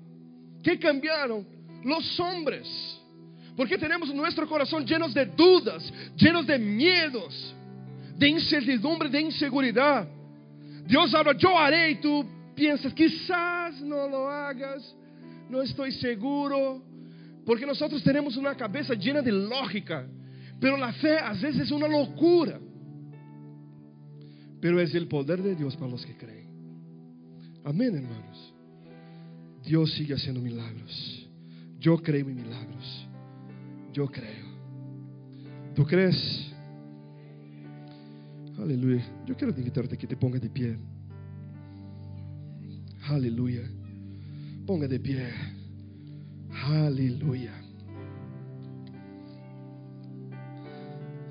¿Qué 0.62 0.78
cambiaron? 0.78 1.46
Los 1.82 2.20
hombres. 2.20 2.68
Porque 3.56 3.78
tenemos 3.78 4.14
nuestro 4.14 4.46
corazón 4.46 4.84
llenos 4.84 5.14
de 5.14 5.24
dudas, 5.24 5.90
llenos 6.16 6.46
de 6.46 6.58
miedos, 6.58 7.54
de 8.18 8.28
incertidumbre, 8.28 9.08
de 9.08 9.20
inseguridad. 9.22 10.06
Dios 10.86 11.14
habla, 11.14 11.34
yo 11.38 11.58
haré 11.58 11.92
y 11.92 11.94
tú 11.96 12.26
piensas, 12.54 12.92
quizás 12.92 13.80
no 13.80 14.08
lo 14.08 14.28
hagas, 14.28 14.94
no 15.48 15.62
estoy 15.62 15.90
seguro. 15.92 16.91
Porque 17.45 17.66
nosotros 17.66 18.03
tenemos 18.03 18.36
una 18.36 18.55
cabeza 18.55 18.95
llena 18.95 19.22
de 19.22 19.32
lógica, 19.32 20.07
pero 20.61 20.76
la 20.76 20.93
fe 20.93 21.18
a 21.18 21.32
veces 21.32 21.59
es 21.59 21.70
una 21.70 21.88
locura. 21.88 22.61
Pero 24.61 24.80
es 24.80 24.95
el 24.95 25.09
poder 25.09 25.43
de 25.43 25.57
Dios 25.57 25.76
para 25.76 25.90
los 25.90 26.07
que 26.07 26.16
creen. 26.16 26.47
Amén, 27.64 27.97
hermanos. 27.97 28.55
Dios 29.64 29.93
sigue 29.95 30.14
haciendo 30.14 30.40
milagros. 30.40 31.28
Yo 31.80 31.97
creo 31.99 32.28
en 32.28 32.36
milagros. 32.36 33.09
Yo 33.93 34.07
creo. 34.07 34.47
¿Tú 35.74 35.84
crees? 35.84 36.53
Aleluya. 38.59 39.05
Yo 39.26 39.36
quiero 39.36 39.53
invitarte 39.57 39.95
a 39.95 39.99
que 39.99 40.07
te 40.07 40.16
ponga 40.16 40.38
de 40.38 40.49
pie. 40.49 40.78
Aleluya. 43.09 43.62
Ponga 44.66 44.86
de 44.86 45.01
pie. 45.01 45.28
Aleluya. 46.53 47.53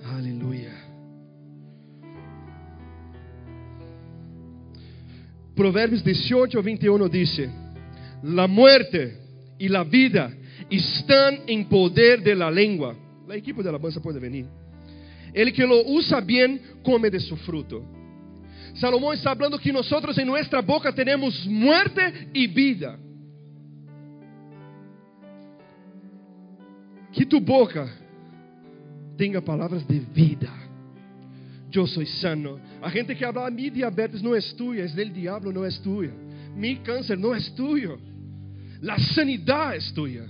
Aleluya. 0.05 0.71
Proverbios 5.55 6.03
18, 6.03 6.61
21 6.61 7.07
dice, 7.09 7.49
la 8.23 8.47
muerte 8.47 9.19
y 9.59 9.69
la 9.69 9.83
vida 9.83 10.33
están 10.69 11.41
en 11.47 11.65
poder 11.65 12.23
de 12.23 12.35
la 12.35 12.49
lengua. 12.49 12.95
La 13.27 13.35
equipo 13.35 13.61
de 13.61 13.69
alabanza 13.69 14.01
puede 14.01 14.19
venir. 14.19 14.47
El 15.33 15.53
que 15.53 15.65
lo 15.65 15.85
usa 15.85 16.19
bien 16.19 16.61
come 16.83 17.09
de 17.09 17.19
su 17.19 17.37
fruto. 17.37 17.83
Salomón 18.73 19.15
está 19.15 19.31
hablando 19.31 19.59
que 19.59 19.71
nosotros 19.71 20.17
en 20.17 20.27
nuestra 20.27 20.61
boca 20.61 20.91
tenemos 20.93 21.45
muerte 21.45 22.29
y 22.33 22.47
vida. 22.47 22.97
Que 27.13 27.25
tu 27.25 27.39
boca 27.41 27.87
tenga 29.17 29.41
palabras 29.41 29.87
de 29.87 29.99
vida. 29.99 30.51
Yo 31.69 31.87
soy 31.87 32.05
sano. 32.05 32.59
A 32.81 32.89
gente 32.89 33.15
que 33.15 33.25
habla, 33.25 33.49
mi 33.49 33.69
diabetes 33.69 34.21
no 34.21 34.35
es 34.35 34.55
tuya, 34.55 34.83
es 34.83 34.95
del 34.95 35.13
diablo, 35.13 35.51
no 35.51 35.65
es 35.65 35.79
tuya. 35.81 36.11
Mi 36.55 36.77
cáncer 36.77 37.17
no 37.17 37.33
es 37.33 37.53
tuyo. 37.55 37.97
La 38.81 38.97
sanidad 38.97 39.75
es 39.75 39.93
tuya. 39.93 40.25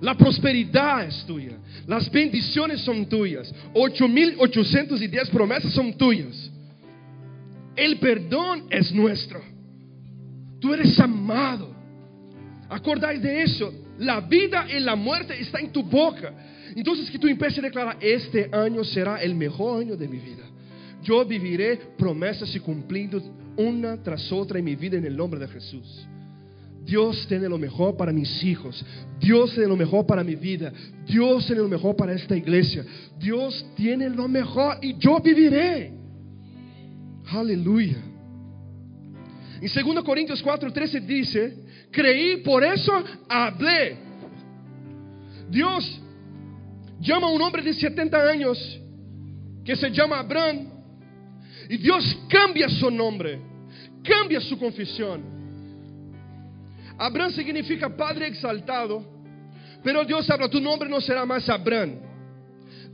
La 0.00 0.14
prosperidad 0.16 1.04
es 1.04 1.24
tuya. 1.26 1.58
Las 1.86 2.10
bendiciones 2.10 2.80
son 2.80 3.06
tuyas. 3.06 3.52
8.810 3.74 5.28
promesas 5.30 5.72
son 5.72 5.92
tuyas. 5.94 6.50
El 7.76 7.98
perdón 7.98 8.64
es 8.70 8.92
nuestro. 8.92 9.42
Tú 10.60 10.72
eres 10.72 10.98
amado. 10.98 11.74
Acordáis 12.68 13.20
de 13.20 13.42
eso. 13.42 13.72
La 14.00 14.20
vida 14.20 14.66
y 14.68 14.80
la 14.80 14.96
muerte 14.96 15.38
está 15.40 15.60
en 15.60 15.70
tu 15.70 15.82
boca. 15.82 16.32
Entonces 16.74 17.10
que 17.10 17.18
tú 17.18 17.28
empieces 17.28 17.58
a 17.58 17.62
declarar, 17.62 17.98
este 18.00 18.48
año 18.52 18.82
será 18.82 19.22
el 19.22 19.34
mejor 19.34 19.82
año 19.82 19.96
de 19.96 20.08
mi 20.08 20.18
vida. 20.18 20.44
Yo 21.02 21.24
viviré 21.24 21.78
promesas 21.98 22.54
y 22.54 22.60
cumpliendo 22.60 23.22
una 23.56 24.02
tras 24.02 24.30
otra 24.32 24.58
en 24.58 24.64
mi 24.64 24.74
vida 24.74 24.96
en 24.96 25.04
el 25.04 25.16
nombre 25.16 25.38
de 25.38 25.48
Jesús. 25.48 26.06
Dios 26.84 27.26
tiene 27.28 27.48
lo 27.48 27.58
mejor 27.58 27.96
para 27.96 28.12
mis 28.12 28.42
hijos. 28.42 28.84
Dios 29.20 29.52
tiene 29.52 29.68
lo 29.68 29.76
mejor 29.76 30.06
para 30.06 30.24
mi 30.24 30.34
vida. 30.34 30.72
Dios 31.06 31.46
tiene 31.46 31.60
lo 31.60 31.68
mejor 31.68 31.94
para 31.94 32.14
esta 32.14 32.34
iglesia. 32.34 32.84
Dios 33.18 33.66
tiene 33.76 34.08
lo 34.08 34.28
mejor 34.28 34.78
y 34.80 34.96
yo 34.96 35.20
viviré. 35.20 35.92
Aleluya. 37.32 37.98
En 39.60 39.94
2 39.94 40.04
Corintios 40.04 40.42
4:13 40.42 41.00
dice, 41.04 41.54
creí, 41.90 42.38
por 42.38 42.64
eso 42.64 42.92
hablé. 43.28 43.96
Dios 45.48 46.00
llama 47.00 47.26
a 47.26 47.30
un 47.30 47.42
hombre 47.42 47.62
de 47.62 47.74
70 47.74 48.30
años 48.30 48.80
que 49.64 49.76
se 49.76 49.90
llama 49.90 50.18
Abraham 50.20 50.68
y 51.68 51.76
Dios 51.76 52.18
cambia 52.28 52.68
su 52.68 52.90
nombre, 52.90 53.38
cambia 54.02 54.40
su 54.40 54.58
confesión. 54.58 55.22
Abraham 56.98 57.32
significa 57.32 57.88
Padre 57.96 58.26
exaltado, 58.26 59.04
pero 59.82 60.04
Dios 60.04 60.28
habla, 60.28 60.48
tu 60.48 60.60
nombre 60.60 60.88
no 60.88 61.00
será 61.00 61.24
más 61.24 61.48
Abraham. 61.48 61.94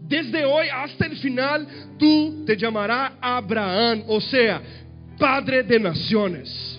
Desde 0.02 0.44
hoy 0.44 0.68
hasta 0.68 1.06
el 1.06 1.16
final, 1.16 1.66
tú 1.98 2.44
te 2.46 2.56
llamarás 2.56 3.12
Abraham, 3.20 4.04
o 4.06 4.20
sea, 4.20 4.62
Padre 5.18 5.62
de 5.62 5.80
naciones. 5.80 6.75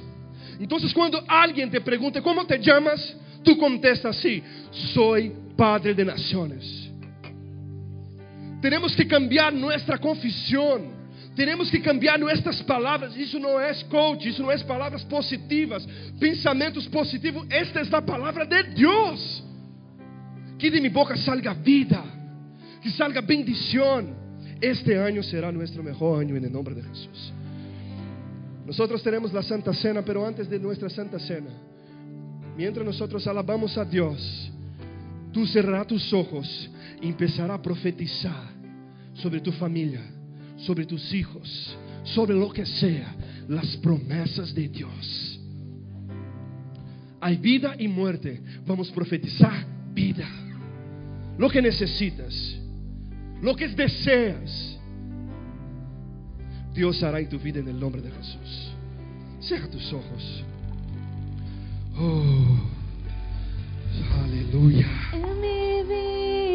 Entonces 0.60 0.93
cuando 0.93 1.24
alguien 1.28 1.70
te 1.70 1.82
pregunte, 1.82 2.22
¿cómo 2.22 2.45
te 2.45 2.58
llamas? 2.60 3.16
Tú 3.43 3.58
contestas 3.58 4.18
así, 4.18 4.43
soy 4.93 5.32
Padre 5.55 5.93
de 5.93 6.05
naciones. 6.05 6.91
Tenemos 8.62 8.95
que 8.95 9.08
cambiar 9.08 9.53
nuestra 9.53 9.97
confesión. 9.97 10.97
Tenemos 11.36 11.70
que 11.70 11.80
cambiar 11.82 12.20
nuestras 12.20 12.62
palabras. 12.64 13.16
Isso 13.16 13.39
não 13.39 13.60
é 13.60 13.72
coach, 13.84 14.28
isso 14.28 14.41
não 14.41 14.51
é 14.51 14.58
palavras 14.58 15.03
positivas, 15.03 15.88
pensamentos 16.20 16.88
positivos. 16.88 17.45
Esta 17.49 17.80
é 17.80 17.95
a 17.95 18.01
palavra 18.01 18.45
de 18.45 18.64
Deus. 18.64 19.43
Que 20.58 20.72
de 20.72 20.80
minha 20.80 20.91
boca 20.91 21.16
salga 21.18 21.53
vida, 21.53 22.03
que 22.82 22.89
salga 22.89 23.22
bendição. 23.22 24.16
Este 24.60 24.93
ano 24.93 25.24
será 25.24 25.51
nosso 25.51 25.84
melhor 25.84 26.22
ano, 26.22 26.36
em 26.36 26.49
nome 26.49 26.74
de 26.74 26.82
Jesus. 26.82 27.34
Nosotros 28.68 29.01
tenemos 29.01 29.32
la 29.32 29.41
Santa 29.41 29.74
Cena, 29.74 30.03
pero 30.03 30.28
antes 30.28 30.49
de 30.49 30.59
nuestra 30.59 30.89
Santa 30.89 31.18
Cena, 31.20 31.51
mientras 32.57 32.86
nosotros 32.86 33.26
alabamos 33.26 33.78
a 33.78 33.86
Dios, 33.86 34.51
tú 35.32 35.47
cerrarás 35.47 35.88
tus 35.88 36.11
ojos 36.11 36.70
y 37.01 37.07
empezarás 37.07 37.59
a 37.59 37.61
profetizar 37.61 38.49
sobre 39.13 39.39
tu 39.39 39.53
familia, 39.53 40.01
sobre 40.57 40.86
tus 40.86 41.13
hijos, 41.13 41.78
sobre 42.03 42.36
lo 42.36 42.51
que 42.51 42.65
sea, 42.65 43.15
las 43.47 43.78
promesas 43.78 44.53
de 44.53 44.68
Dios. 44.68 45.39
Hay 47.22 47.38
vida 47.38 47.74
y 47.80 47.88
muerte. 47.88 48.41
Vamos 48.65 48.91
a 48.91 48.93
profetizar 48.93 49.65
vida. 49.93 50.28
Lo 51.38 51.49
que 51.49 51.61
necesitas, 51.61 52.59
lo 53.41 53.55
que 53.55 53.70
deseas. 53.70 54.76
Dios 56.78 57.01
hará 57.01 57.19
en 57.19 57.28
tu 57.28 57.39
vida 57.39 57.59
en 57.59 57.67
el 57.67 57.80
nombre 57.80 58.03
de 58.03 58.11
Jesús. 58.11 58.71
Cierra 59.41 59.67
tus 59.67 59.91
ojos. 59.91 60.43
Oh, 61.97 62.59
aleluya. 64.23 64.88